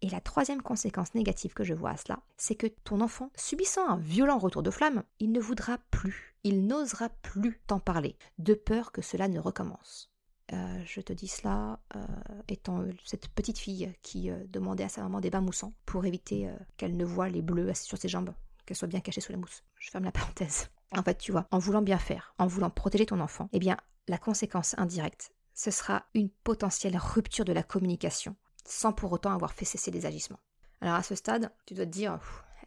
Et 0.02 0.10
la 0.10 0.20
troisième 0.20 0.60
conséquence 0.60 1.14
négative 1.14 1.54
que 1.54 1.64
je 1.64 1.72
vois 1.72 1.92
à 1.92 1.96
cela, 1.96 2.20
c'est 2.36 2.54
que 2.54 2.66
ton 2.66 3.00
enfant, 3.00 3.30
subissant 3.34 3.88
un 3.88 3.96
violent 3.96 4.36
retour 4.36 4.62
de 4.62 4.70
flamme, 4.70 5.04
il 5.20 5.32
ne 5.32 5.40
voudra 5.40 5.78
plus, 5.90 6.36
il 6.44 6.66
n'osera 6.66 7.08
plus 7.08 7.62
t'en 7.66 7.80
parler, 7.80 8.18
de 8.36 8.52
peur 8.52 8.92
que 8.92 9.00
cela 9.00 9.26
ne 9.28 9.40
recommence. 9.40 10.12
Euh, 10.52 10.82
je 10.84 11.00
te 11.00 11.12
dis 11.12 11.28
cela 11.28 11.80
euh, 11.96 12.06
étant 12.48 12.84
cette 13.04 13.28
petite 13.28 13.58
fille 13.58 13.92
qui 14.02 14.30
euh, 14.30 14.44
demandait 14.48 14.84
à 14.84 14.88
sa 14.88 15.02
maman 15.02 15.20
des 15.20 15.30
bains 15.30 15.40
moussants 15.40 15.72
pour 15.86 16.04
éviter 16.04 16.48
qu'elle 16.76 16.96
ne 16.96 17.04
voie 17.04 17.28
les 17.28 17.42
bleus 17.42 17.74
sur 17.74 17.98
ses 17.98 18.08
jambes, 18.08 18.32
qu'elle 18.64 18.76
soit 18.76 18.88
bien 18.88 19.00
cachée 19.00 19.20
sous 19.20 19.32
la 19.32 19.38
mousse. 19.38 19.64
Je 19.78 19.90
ferme 19.90 20.04
la 20.04 20.12
parenthèse. 20.12 20.70
En 20.92 21.02
fait, 21.02 21.18
tu 21.18 21.32
vois, 21.32 21.46
en 21.50 21.58
voulant 21.58 21.82
bien 21.82 21.98
faire, 21.98 22.34
en 22.38 22.46
voulant 22.46 22.70
protéger 22.70 23.06
ton 23.06 23.20
enfant, 23.20 23.48
eh 23.52 23.58
bien, 23.58 23.76
la 24.06 24.18
conséquence 24.18 24.76
indirecte, 24.78 25.32
ce 25.52 25.70
sera 25.70 26.04
une 26.14 26.30
potentielle 26.30 26.96
rupture 26.96 27.44
de 27.44 27.52
la 27.52 27.64
communication 27.64 28.36
sans 28.64 28.92
pour 28.92 29.12
autant 29.12 29.32
avoir 29.32 29.52
fait 29.52 29.64
cesser 29.64 29.90
les 29.90 30.06
agissements. 30.06 30.40
Alors 30.80 30.94
à 30.94 31.02
ce 31.02 31.14
stade, 31.14 31.52
tu 31.66 31.74
dois 31.74 31.86
te 31.86 31.90
dire, 31.90 32.18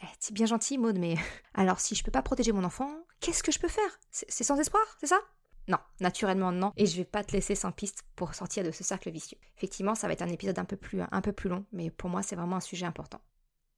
eh, 0.02 0.06
c'est 0.20 0.34
bien 0.34 0.46
gentil 0.46 0.78
Maud, 0.78 0.98
mais 0.98 1.16
alors 1.54 1.80
si 1.80 1.96
je 1.96 2.04
peux 2.04 2.12
pas 2.12 2.22
protéger 2.22 2.52
mon 2.52 2.64
enfant, 2.64 2.90
qu'est-ce 3.20 3.44
que 3.44 3.52
je 3.52 3.60
peux 3.60 3.68
faire? 3.68 4.00
C'est 4.12 4.44
sans 4.44 4.58
espoir, 4.58 4.84
c'est 5.00 5.08
ça? 5.08 5.20
Non, 5.70 5.78
naturellement 6.00 6.52
non, 6.52 6.74
et 6.76 6.86
je 6.86 6.98
vais 6.98 7.06
pas 7.06 7.24
te 7.24 7.32
laisser 7.32 7.56
sans 7.56 7.72
piste 7.72 8.04
pour 8.16 8.34
sortir 8.34 8.64
de 8.64 8.72
ce 8.72 8.84
cercle 8.84 9.12
vicieux. 9.12 9.38
Effectivement, 9.56 9.96
ça 9.96 10.08
va 10.08 10.14
être 10.14 10.22
un 10.22 10.30
épisode 10.30 10.60
un 10.60 10.66
peu 10.66 10.76
plus, 10.76 11.02
un 11.10 11.22
peu 11.22 11.32
plus 11.32 11.50
long, 11.50 11.66
mais 11.72 11.92
pour 11.92 12.10
moi 12.10 12.24
c'est 12.24 12.36
vraiment 12.36 12.58
un 12.58 12.62
sujet 12.62 12.86
important. 12.86 13.22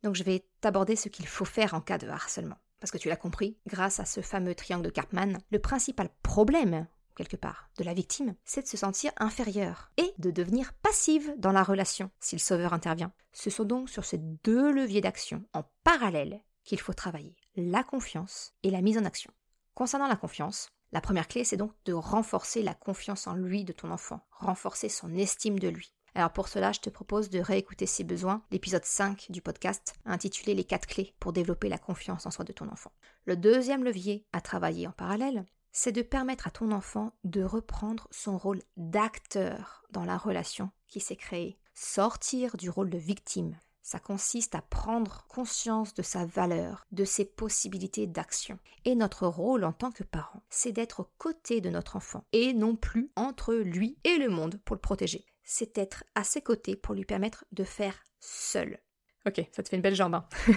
Donc 0.04 0.16
je 0.16 0.24
vais 0.24 0.46
t'aborder 0.62 0.96
ce 0.96 1.10
qu'il 1.10 1.28
faut 1.28 1.46
faire 1.46 1.74
en 1.74 1.82
cas 1.82 1.98
de 1.98 2.08
harcèlement. 2.08 2.58
Parce 2.80 2.90
que 2.90 2.98
tu 2.98 3.10
l'as 3.10 3.16
compris, 3.16 3.58
grâce 3.68 4.00
à 4.00 4.06
ce 4.06 4.22
fameux 4.22 4.56
triangle 4.56 4.86
de 4.86 4.90
Karpman, 4.90 5.38
le 5.52 5.60
principal 5.60 6.10
problème 6.24 6.88
quelque 7.16 7.38
part, 7.38 7.70
de 7.78 7.84
la 7.84 7.94
victime, 7.94 8.36
c'est 8.46 8.64
de 8.64 8.68
se 8.68 8.78
sentir 8.78 9.12
inférieure 9.18 9.92
et 9.98 10.14
de 10.18 10.32
devenir 10.32 10.74
passive 10.74 11.34
dans 11.38 11.52
la 11.52 11.64
relation 11.64 12.10
si 12.20 12.36
le 12.36 12.40
sauveur 12.40 12.74
intervient. 12.74 13.12
Ce 13.34 13.50
sont 13.50 13.66
donc 13.66 13.90
sur 13.90 14.06
ces 14.06 14.18
deux 14.18 14.72
leviers 14.72 15.02
d'action 15.02 15.44
en 15.54 15.64
parallèle 15.84 16.42
qu'il 16.64 16.80
faut 16.80 16.94
travailler, 16.94 17.36
la 17.56 17.84
confiance 17.84 18.54
et 18.64 18.72
la 18.72 18.82
mise 18.82 18.98
en 18.98 19.06
action. 19.06 19.32
Concernant 19.74 20.08
la 20.08 20.16
confiance, 20.16 20.70
la 20.92 21.02
première 21.02 21.28
clé, 21.28 21.44
c'est 21.44 21.58
donc 21.58 21.72
de 21.86 21.94
renforcer 21.94 22.62
la 22.62 22.74
confiance 22.74 23.28
en 23.28 23.36
lui 23.36 23.64
de 23.64 23.74
ton 23.74 23.92
enfant, 23.92 24.22
renforcer 24.32 24.90
son 24.90 25.14
estime 25.16 25.58
de 25.58 25.70
lui. 25.70 25.94
Alors 26.14 26.34
pour 26.34 26.50
cela, 26.50 26.74
je 26.74 26.82
te 26.82 26.90
propose 26.90 27.30
de 27.30 27.40
réécouter 27.40 27.86
ses 27.86 28.04
besoins, 28.04 28.44
l'épisode 28.52 28.84
5 28.84 29.28
du 29.30 29.42
podcast, 29.42 29.94
intitulé 30.06 30.54
Les 30.54 30.66
4 30.66 30.88
clés 30.88 31.16
pour 31.20 31.32
développer 31.32 31.70
la 31.70 31.78
confiance 31.78 32.26
en 32.26 32.32
soi 32.32 32.44
de 32.44 32.52
ton 32.52 32.68
enfant. 32.68 32.92
Le 33.26 33.38
deuxième 33.38 33.86
levier 33.86 34.26
à 34.34 34.42
travailler 34.42 34.88
en 34.88 34.92
parallèle, 34.92 35.46
c'est 35.72 35.94
de 35.94 36.02
permettre 36.02 36.48
à 36.48 36.52
ton 36.52 36.72
enfant 36.74 37.14
de 37.24 37.44
reprendre 37.44 38.08
son 38.12 38.38
rôle 38.38 38.62
d'acteur 38.76 39.84
dans 39.92 40.04
la 40.04 40.18
relation 40.18 40.70
qui 40.90 41.00
s'est 41.00 41.16
créée. 41.16 41.58
Sortir 41.74 42.58
du 42.58 42.70
rôle 42.70 42.90
de 42.90 42.98
victime. 42.98 43.58
Ça 43.82 44.00
consiste 44.00 44.56
à 44.56 44.62
prendre 44.62 45.26
conscience 45.28 45.94
de 45.94 46.02
sa 46.02 46.26
valeur, 46.26 46.86
de 46.92 47.04
ses 47.04 47.26
possibilités 47.26 48.08
d'action. 48.08 48.60
Et 48.86 48.96
notre 48.96 49.28
rôle 49.28 49.64
en 49.64 49.74
tant 49.74 49.92
que 49.92 50.04
parent, 50.04 50.44
c'est 50.50 50.72
d'être 50.72 51.02
aux 51.02 51.10
côtés 51.18 51.62
de 51.62 51.70
notre 51.70 51.96
enfant 51.96 52.26
et 52.32 52.54
non 52.54 52.76
plus 52.76 53.12
entre 53.16 53.54
lui 53.56 53.98
et 54.04 54.18
le 54.18 54.30
monde 54.30 54.60
pour 54.66 54.76
le 54.76 54.82
protéger. 54.82 55.26
C'est 55.44 55.78
être 55.78 56.04
à 56.16 56.24
ses 56.24 56.42
côtés 56.42 56.76
pour 56.76 56.96
lui 56.96 57.06
permettre 57.06 57.46
de 57.52 57.64
faire 57.64 58.04
seul. 58.20 58.80
Ok, 59.26 59.46
ça 59.52 59.62
te 59.64 59.70
fait 59.70 59.76
une 59.76 59.82
belle 59.82 59.96
jambe. 59.96 60.16
Hein. 60.16 60.28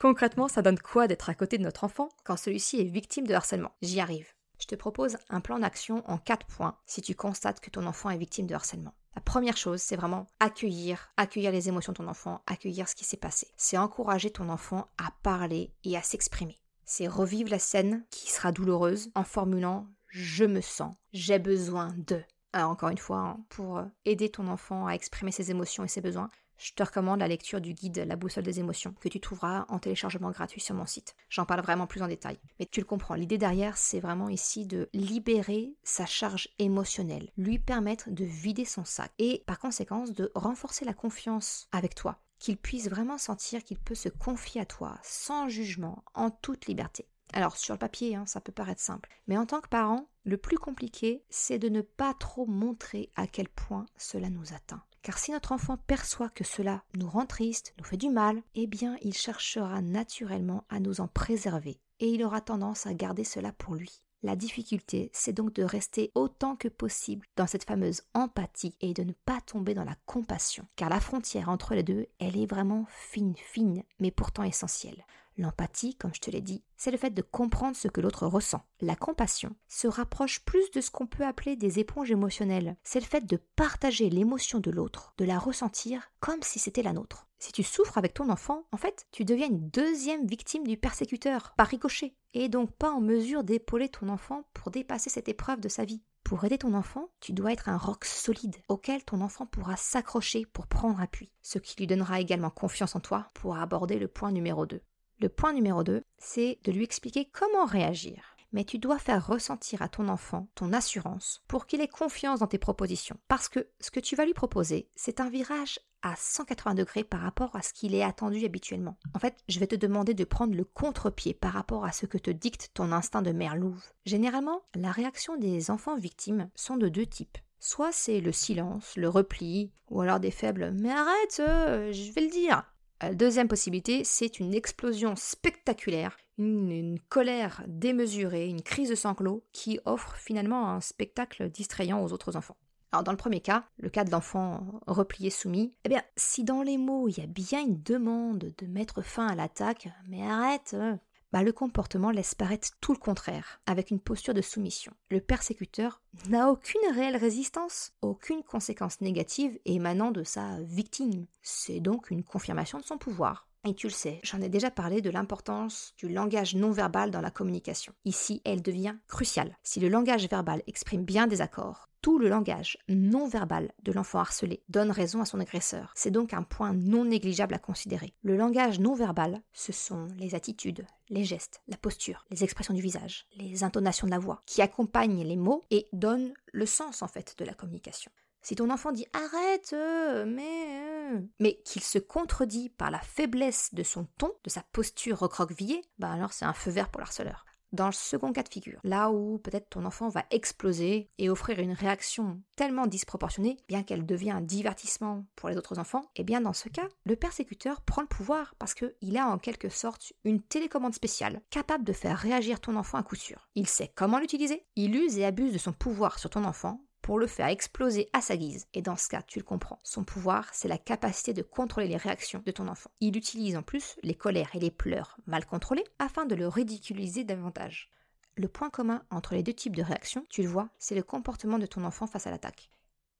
Concrètement, 0.00 0.48
ça 0.48 0.62
donne 0.62 0.78
quoi 0.78 1.06
d'être 1.06 1.30
à 1.30 1.34
côté 1.34 1.58
de 1.58 1.62
notre 1.62 1.84
enfant 1.84 2.08
quand 2.24 2.36
celui-ci 2.36 2.80
est 2.80 2.84
victime 2.84 3.26
de 3.26 3.34
harcèlement? 3.34 3.72
J'y 3.82 4.00
arrive 4.00 4.34
je 4.60 4.66
te 4.66 4.74
propose 4.74 5.16
un 5.28 5.40
plan 5.40 5.58
d'action 5.58 6.04
en 6.08 6.18
quatre 6.18 6.46
points 6.46 6.76
si 6.86 7.00
tu 7.02 7.14
constates 7.14 7.60
que 7.60 7.70
ton 7.70 7.86
enfant 7.86 8.10
est 8.10 8.18
victime 8.18 8.46
de 8.46 8.54
harcèlement. 8.54 8.94
La 9.14 9.20
première 9.20 9.56
chose, 9.56 9.80
c'est 9.80 9.96
vraiment 9.96 10.26
accueillir, 10.38 11.12
accueillir 11.16 11.52
les 11.52 11.68
émotions 11.68 11.92
de 11.92 11.98
ton 11.98 12.08
enfant, 12.08 12.42
accueillir 12.46 12.88
ce 12.88 12.94
qui 12.94 13.04
s'est 13.04 13.16
passé. 13.16 13.48
C'est 13.56 13.78
encourager 13.78 14.30
ton 14.30 14.48
enfant 14.48 14.88
à 14.98 15.10
parler 15.22 15.72
et 15.84 15.96
à 15.96 16.02
s'exprimer. 16.02 16.60
C'est 16.84 17.08
revivre 17.08 17.50
la 17.50 17.58
scène 17.58 18.04
qui 18.10 18.30
sera 18.30 18.52
douloureuse 18.52 19.10
en 19.14 19.24
formulant 19.24 19.86
je 20.10 20.44
me 20.44 20.60
sens, 20.60 20.94
j'ai 21.12 21.38
besoin 21.38 21.94
de. 21.96 22.20
Alors 22.52 22.70
encore 22.70 22.88
une 22.88 22.98
fois, 22.98 23.18
hein, 23.18 23.40
pour 23.48 23.82
aider 24.04 24.28
ton 24.28 24.48
enfant 24.48 24.86
à 24.86 24.94
exprimer 24.94 25.30
ses 25.30 25.52
émotions 25.52 25.84
et 25.84 25.88
ses 25.88 26.00
besoins, 26.00 26.28
je 26.60 26.74
te 26.74 26.82
recommande 26.82 27.20
la 27.20 27.28
lecture 27.28 27.60
du 27.60 27.72
guide 27.72 28.04
La 28.06 28.16
boussole 28.16 28.44
des 28.44 28.60
émotions 28.60 28.94
que 29.00 29.08
tu 29.08 29.18
trouveras 29.18 29.64
en 29.68 29.78
téléchargement 29.78 30.30
gratuit 30.30 30.60
sur 30.60 30.74
mon 30.74 30.84
site. 30.84 31.16
J'en 31.30 31.46
parle 31.46 31.62
vraiment 31.62 31.86
plus 31.86 32.02
en 32.02 32.08
détail. 32.08 32.38
Mais 32.58 32.66
tu 32.66 32.80
le 32.80 32.86
comprends, 32.86 33.14
l'idée 33.14 33.38
derrière, 33.38 33.78
c'est 33.78 34.00
vraiment 34.00 34.28
ici 34.28 34.66
de 34.66 34.90
libérer 34.92 35.74
sa 35.82 36.04
charge 36.04 36.48
émotionnelle, 36.58 37.30
lui 37.38 37.58
permettre 37.58 38.10
de 38.10 38.24
vider 38.24 38.66
son 38.66 38.84
sac 38.84 39.10
et 39.18 39.42
par 39.46 39.58
conséquent 39.58 40.04
de 40.04 40.30
renforcer 40.34 40.84
la 40.84 40.92
confiance 40.92 41.66
avec 41.72 41.94
toi, 41.94 42.20
qu'il 42.38 42.58
puisse 42.58 42.90
vraiment 42.90 43.18
sentir 43.18 43.64
qu'il 43.64 43.78
peut 43.78 43.94
se 43.94 44.10
confier 44.10 44.60
à 44.60 44.66
toi 44.66 44.98
sans 45.02 45.48
jugement, 45.48 46.04
en 46.14 46.30
toute 46.30 46.66
liberté. 46.66 47.06
Alors 47.32 47.56
sur 47.56 47.74
le 47.74 47.78
papier, 47.78 48.16
hein, 48.16 48.26
ça 48.26 48.40
peut 48.40 48.52
paraître 48.52 48.80
simple, 48.80 49.08
mais 49.28 49.38
en 49.38 49.46
tant 49.46 49.60
que 49.60 49.68
parent, 49.68 50.08
le 50.24 50.36
plus 50.36 50.58
compliqué, 50.58 51.22
c'est 51.30 51.58
de 51.58 51.68
ne 51.68 51.80
pas 51.80 52.14
trop 52.14 52.46
montrer 52.46 53.10
à 53.16 53.26
quel 53.26 53.48
point 53.48 53.86
cela 53.96 54.30
nous 54.30 54.52
atteint. 54.52 54.82
Car 55.02 55.16
si 55.16 55.32
notre 55.32 55.52
enfant 55.52 55.78
perçoit 55.86 56.28
que 56.28 56.44
cela 56.44 56.82
nous 56.96 57.08
rend 57.08 57.26
triste, 57.26 57.72
nous 57.78 57.84
fait 57.84 57.96
du 57.96 58.10
mal, 58.10 58.42
eh 58.54 58.66
bien 58.66 58.96
il 59.02 59.14
cherchera 59.14 59.80
naturellement 59.80 60.64
à 60.68 60.80
nous 60.80 61.00
en 61.00 61.08
préserver, 61.08 61.80
et 62.00 62.08
il 62.08 62.24
aura 62.24 62.40
tendance 62.40 62.86
à 62.86 62.94
garder 62.94 63.24
cela 63.24 63.52
pour 63.52 63.74
lui. 63.74 64.02
La 64.22 64.36
difficulté, 64.36 65.10
c'est 65.14 65.32
donc 65.32 65.54
de 65.54 65.62
rester 65.62 66.12
autant 66.14 66.54
que 66.54 66.68
possible 66.68 67.26
dans 67.36 67.46
cette 67.46 67.64
fameuse 67.64 68.02
empathie 68.12 68.74
et 68.82 68.92
de 68.92 69.02
ne 69.02 69.14
pas 69.24 69.40
tomber 69.40 69.72
dans 69.72 69.84
la 69.84 69.96
compassion, 70.04 70.66
car 70.76 70.90
la 70.90 71.00
frontière 71.00 71.48
entre 71.48 71.74
les 71.74 71.82
deux, 71.82 72.06
elle 72.18 72.36
est 72.36 72.44
vraiment 72.44 72.84
fine, 72.90 73.34
fine, 73.36 73.82
mais 73.98 74.10
pourtant 74.10 74.42
essentielle. 74.42 75.06
L'empathie, 75.40 75.94
comme 75.94 76.14
je 76.14 76.20
te 76.20 76.30
l'ai 76.30 76.42
dit, 76.42 76.62
c'est 76.76 76.90
le 76.90 76.98
fait 76.98 77.14
de 77.14 77.22
comprendre 77.22 77.74
ce 77.74 77.88
que 77.88 78.02
l'autre 78.02 78.26
ressent. 78.26 78.62
La 78.82 78.94
compassion 78.94 79.56
se 79.68 79.88
rapproche 79.88 80.44
plus 80.44 80.70
de 80.72 80.82
ce 80.82 80.90
qu'on 80.90 81.06
peut 81.06 81.24
appeler 81.24 81.56
des 81.56 81.78
éponges 81.78 82.10
émotionnelles. 82.10 82.76
C'est 82.84 83.00
le 83.00 83.06
fait 83.06 83.24
de 83.24 83.38
partager 83.56 84.10
l'émotion 84.10 84.58
de 84.58 84.70
l'autre, 84.70 85.14
de 85.16 85.24
la 85.24 85.38
ressentir 85.38 86.12
comme 86.20 86.42
si 86.42 86.58
c'était 86.58 86.82
la 86.82 86.92
nôtre. 86.92 87.26
Si 87.38 87.52
tu 87.52 87.62
souffres 87.62 87.96
avec 87.96 88.12
ton 88.12 88.28
enfant, 88.28 88.66
en 88.70 88.76
fait, 88.76 89.06
tu 89.12 89.24
deviens 89.24 89.46
une 89.46 89.70
deuxième 89.70 90.26
victime 90.26 90.66
du 90.66 90.76
persécuteur, 90.76 91.54
par 91.56 91.68
ricochet, 91.68 92.14
et 92.34 92.50
donc 92.50 92.70
pas 92.72 92.90
en 92.90 93.00
mesure 93.00 93.42
d'épauler 93.42 93.88
ton 93.88 94.10
enfant 94.10 94.44
pour 94.52 94.70
dépasser 94.70 95.08
cette 95.08 95.30
épreuve 95.30 95.60
de 95.60 95.70
sa 95.70 95.86
vie. 95.86 96.02
Pour 96.22 96.44
aider 96.44 96.58
ton 96.58 96.74
enfant, 96.74 97.08
tu 97.20 97.32
dois 97.32 97.54
être 97.54 97.70
un 97.70 97.78
roc 97.78 98.04
solide 98.04 98.56
auquel 98.68 99.04
ton 99.06 99.22
enfant 99.22 99.46
pourra 99.46 99.78
s'accrocher 99.78 100.44
pour 100.44 100.66
prendre 100.66 101.00
appui, 101.00 101.32
ce 101.40 101.58
qui 101.58 101.78
lui 101.78 101.86
donnera 101.86 102.20
également 102.20 102.50
confiance 102.50 102.94
en 102.94 103.00
toi 103.00 103.30
pour 103.32 103.56
aborder 103.56 103.98
le 103.98 104.06
point 104.06 104.32
numéro 104.32 104.66
2. 104.66 104.82
Le 105.20 105.28
point 105.28 105.52
numéro 105.52 105.84
2, 105.84 106.02
c'est 106.16 106.58
de 106.64 106.72
lui 106.72 106.82
expliquer 106.82 107.26
comment 107.26 107.66
réagir. 107.66 108.36
Mais 108.52 108.64
tu 108.64 108.78
dois 108.78 108.98
faire 108.98 109.26
ressentir 109.26 109.82
à 109.82 109.88
ton 109.88 110.08
enfant 110.08 110.48
ton 110.54 110.72
assurance 110.72 111.42
pour 111.46 111.66
qu'il 111.66 111.82
ait 111.82 111.88
confiance 111.88 112.40
dans 112.40 112.46
tes 112.46 112.56
propositions. 112.56 113.18
Parce 113.28 113.50
que 113.50 113.68
ce 113.80 113.90
que 113.90 114.00
tu 114.00 114.16
vas 114.16 114.24
lui 114.24 114.32
proposer, 114.32 114.88
c'est 114.96 115.20
un 115.20 115.28
virage 115.28 115.78
à 116.00 116.16
180 116.16 116.72
degrés 116.74 117.04
par 117.04 117.20
rapport 117.20 117.54
à 117.54 117.60
ce 117.60 117.74
qu'il 117.74 117.94
est 117.94 118.02
attendu 118.02 118.46
habituellement. 118.46 118.96
En 119.14 119.18
fait, 119.18 119.36
je 119.46 119.60
vais 119.60 119.66
te 119.66 119.76
demander 119.76 120.14
de 120.14 120.24
prendre 120.24 120.54
le 120.54 120.64
contre-pied 120.64 121.34
par 121.34 121.52
rapport 121.52 121.84
à 121.84 121.92
ce 121.92 122.06
que 122.06 122.16
te 122.16 122.30
dicte 122.30 122.70
ton 122.72 122.90
instinct 122.90 123.20
de 123.20 123.32
mère 123.32 123.56
louve. 123.56 123.84
Généralement, 124.06 124.62
la 124.74 124.90
réaction 124.90 125.36
des 125.36 125.70
enfants 125.70 125.96
victimes 125.96 126.48
sont 126.54 126.78
de 126.78 126.88
deux 126.88 127.06
types. 127.06 127.36
Soit 127.58 127.92
c'est 127.92 128.22
le 128.22 128.32
silence, 128.32 128.96
le 128.96 129.10
repli, 129.10 129.70
ou 129.90 130.00
alors 130.00 130.18
des 130.18 130.30
faibles 130.30 130.72
Mais 130.72 130.90
arrête, 130.90 131.40
euh, 131.40 131.92
je 131.92 132.10
vais 132.10 132.22
le 132.22 132.30
dire 132.30 132.64
deuxième 133.12 133.48
possibilité, 133.48 134.04
c'est 134.04 134.40
une 134.40 134.54
explosion 134.54 135.16
spectaculaire, 135.16 136.16
une, 136.38 136.98
colère 137.08 137.62
démesurée, 137.66 138.48
une 138.48 138.62
crise 138.62 138.90
de 138.90 138.94
sanglots 138.94 139.44
qui 139.52 139.80
offre 139.84 140.14
finalement 140.16 140.70
un 140.70 140.80
spectacle 140.80 141.50
distrayant 141.50 142.02
aux 142.02 142.12
autres 142.12 142.36
enfants. 142.36 142.56
Alors 142.92 143.04
dans 143.04 143.12
le 143.12 143.16
premier 143.16 143.40
cas, 143.40 143.64
le 143.78 143.88
cas 143.88 144.04
de 144.04 144.10
l'enfant 144.10 144.66
replié 144.86 145.30
soumis, 145.30 145.72
eh 145.84 145.88
bien 145.88 146.02
si 146.16 146.42
dans 146.42 146.62
les 146.62 146.76
mots 146.76 147.08
il 147.08 147.18
y 147.18 147.22
a 147.22 147.26
bien 147.26 147.60
une 147.60 147.80
demande 147.82 148.52
de 148.58 148.66
mettre 148.66 149.02
fin 149.02 149.28
à 149.28 149.36
l'attaque, 149.36 149.88
mais 150.08 150.26
arrête, 150.26 150.74
euh, 150.74 150.96
bah, 151.32 151.42
le 151.42 151.52
comportement 151.52 152.10
laisse 152.10 152.34
paraître 152.34 152.70
tout 152.80 152.92
le 152.92 152.98
contraire, 152.98 153.60
avec 153.66 153.90
une 153.90 154.00
posture 154.00 154.34
de 154.34 154.42
soumission. 154.42 154.92
Le 155.10 155.20
persécuteur 155.20 156.02
n'a 156.28 156.50
aucune 156.50 156.80
réelle 156.94 157.16
résistance, 157.16 157.92
aucune 158.02 158.42
conséquence 158.42 159.00
négative 159.00 159.58
émanant 159.64 160.10
de 160.10 160.24
sa 160.24 160.60
victime. 160.62 161.26
C'est 161.42 161.80
donc 161.80 162.10
une 162.10 162.24
confirmation 162.24 162.78
de 162.78 162.84
son 162.84 162.98
pouvoir. 162.98 163.46
Et 163.68 163.74
tu 163.74 163.88
le 163.88 163.92
sais, 163.92 164.20
j'en 164.22 164.40
ai 164.40 164.48
déjà 164.48 164.70
parlé 164.70 165.02
de 165.02 165.10
l'importance 165.10 165.92
du 165.98 166.08
langage 166.08 166.54
non 166.54 166.70
verbal 166.70 167.10
dans 167.10 167.20
la 167.20 167.30
communication. 167.30 167.92
Ici, 168.06 168.40
elle 168.46 168.62
devient 168.62 168.96
cruciale. 169.06 169.58
Si 169.62 169.80
le 169.80 169.90
langage 169.90 170.28
verbal 170.30 170.62
exprime 170.66 171.04
bien 171.04 171.26
des 171.26 171.42
accords, 171.42 171.89
tout 172.02 172.18
le 172.18 172.28
langage 172.28 172.78
non 172.88 173.26
verbal 173.28 173.72
de 173.82 173.92
l'enfant 173.92 174.18
harcelé 174.18 174.62
donne 174.68 174.90
raison 174.90 175.20
à 175.20 175.24
son 175.24 175.40
agresseur. 175.40 175.92
C'est 175.94 176.10
donc 176.10 176.32
un 176.32 176.42
point 176.42 176.72
non 176.72 177.04
négligeable 177.04 177.54
à 177.54 177.58
considérer. 177.58 178.14
Le 178.22 178.36
langage 178.36 178.80
non 178.80 178.94
verbal, 178.94 179.40
ce 179.52 179.72
sont 179.72 180.08
les 180.16 180.34
attitudes, 180.34 180.86
les 181.08 181.24
gestes, 181.24 181.60
la 181.68 181.76
posture, 181.76 182.24
les 182.30 182.44
expressions 182.44 182.74
du 182.74 182.82
visage, 182.82 183.26
les 183.36 183.64
intonations 183.64 184.06
de 184.06 184.12
la 184.12 184.18
voix, 184.18 184.42
qui 184.46 184.62
accompagnent 184.62 185.24
les 185.24 185.36
mots 185.36 185.64
et 185.70 185.88
donnent 185.92 186.32
le 186.52 186.66
sens 186.66 187.02
en 187.02 187.08
fait 187.08 187.34
de 187.38 187.44
la 187.44 187.54
communication. 187.54 188.10
Si 188.42 188.54
ton 188.54 188.70
enfant 188.70 188.92
dit 188.92 189.06
arrête, 189.12 189.72
euh, 189.74 190.24
mais. 190.26 191.12
Euh, 191.12 191.20
mais 191.40 191.60
qu'il 191.64 191.82
se 191.82 191.98
contredit 191.98 192.70
par 192.70 192.90
la 192.90 193.00
faiblesse 193.00 193.74
de 193.74 193.82
son 193.82 194.06
ton, 194.16 194.32
de 194.44 194.50
sa 194.50 194.62
posture 194.62 195.18
recroquevillée, 195.18 195.82
bah 195.98 196.10
alors 196.10 196.32
c'est 196.32 196.46
un 196.46 196.54
feu 196.54 196.70
vert 196.70 196.88
pour 196.88 197.00
l'harceleur. 197.00 197.44
Dans 197.72 197.86
le 197.86 197.92
second 197.92 198.32
cas 198.32 198.42
de 198.42 198.48
figure, 198.48 198.80
là 198.82 199.10
où 199.10 199.38
peut-être 199.38 199.70
ton 199.70 199.84
enfant 199.84 200.08
va 200.08 200.24
exploser 200.30 201.08
et 201.18 201.30
offrir 201.30 201.60
une 201.60 201.72
réaction 201.72 202.40
tellement 202.56 202.86
disproportionnée, 202.86 203.58
bien 203.68 203.84
qu'elle 203.84 204.04
devienne 204.04 204.36
un 204.36 204.40
divertissement 204.40 205.24
pour 205.36 205.48
les 205.48 205.56
autres 205.56 205.78
enfants, 205.78 206.02
et 206.16 206.22
eh 206.22 206.24
bien 206.24 206.40
dans 206.40 206.52
ce 206.52 206.68
cas, 206.68 206.88
le 207.04 207.16
persécuteur 207.16 207.80
prend 207.82 208.02
le 208.02 208.08
pouvoir 208.08 208.54
parce 208.58 208.74
qu'il 208.74 209.16
a 209.16 209.28
en 209.28 209.38
quelque 209.38 209.68
sorte 209.68 210.12
une 210.24 210.42
télécommande 210.42 210.94
spéciale 210.94 211.40
capable 211.50 211.84
de 211.84 211.92
faire 211.92 212.18
réagir 212.18 212.60
ton 212.60 212.76
enfant 212.76 212.98
à 212.98 213.02
coup 213.02 213.14
sûr. 213.14 213.48
Il 213.54 213.68
sait 213.68 213.92
comment 213.94 214.18
l'utiliser, 214.18 214.66
il 214.76 214.96
use 214.96 215.18
et 215.18 215.24
abuse 215.24 215.52
de 215.52 215.58
son 215.58 215.72
pouvoir 215.72 216.18
sur 216.18 216.30
ton 216.30 216.44
enfant 216.44 216.80
pour 217.10 217.18
le 217.18 217.26
faire 217.26 217.48
exploser 217.48 218.08
à 218.12 218.20
sa 218.20 218.36
guise. 218.36 218.68
Et 218.72 218.82
dans 218.82 218.94
ce 218.94 219.08
cas, 219.08 219.20
tu 219.20 219.40
le 219.40 219.44
comprends. 219.44 219.80
Son 219.82 220.04
pouvoir, 220.04 220.48
c'est 220.52 220.68
la 220.68 220.78
capacité 220.78 221.32
de 221.32 221.42
contrôler 221.42 221.88
les 221.88 221.96
réactions 221.96 222.40
de 222.46 222.52
ton 222.52 222.68
enfant. 222.68 222.92
Il 223.00 223.16
utilise 223.16 223.56
en 223.56 223.64
plus 223.64 223.96
les 224.04 224.14
colères 224.14 224.54
et 224.54 224.60
les 224.60 224.70
pleurs 224.70 225.16
mal 225.26 225.44
contrôlés 225.44 225.82
afin 225.98 226.24
de 226.24 226.36
le 226.36 226.46
ridiculiser 226.46 227.24
davantage. 227.24 227.90
Le 228.36 228.46
point 228.46 228.70
commun 228.70 229.02
entre 229.10 229.34
les 229.34 229.42
deux 229.42 229.52
types 229.52 229.74
de 229.74 229.82
réactions, 229.82 230.24
tu 230.30 230.44
le 230.44 230.48
vois, 230.48 230.68
c'est 230.78 230.94
le 230.94 231.02
comportement 231.02 231.58
de 231.58 231.66
ton 231.66 231.82
enfant 231.82 232.06
face 232.06 232.28
à 232.28 232.30
l'attaque. 232.30 232.70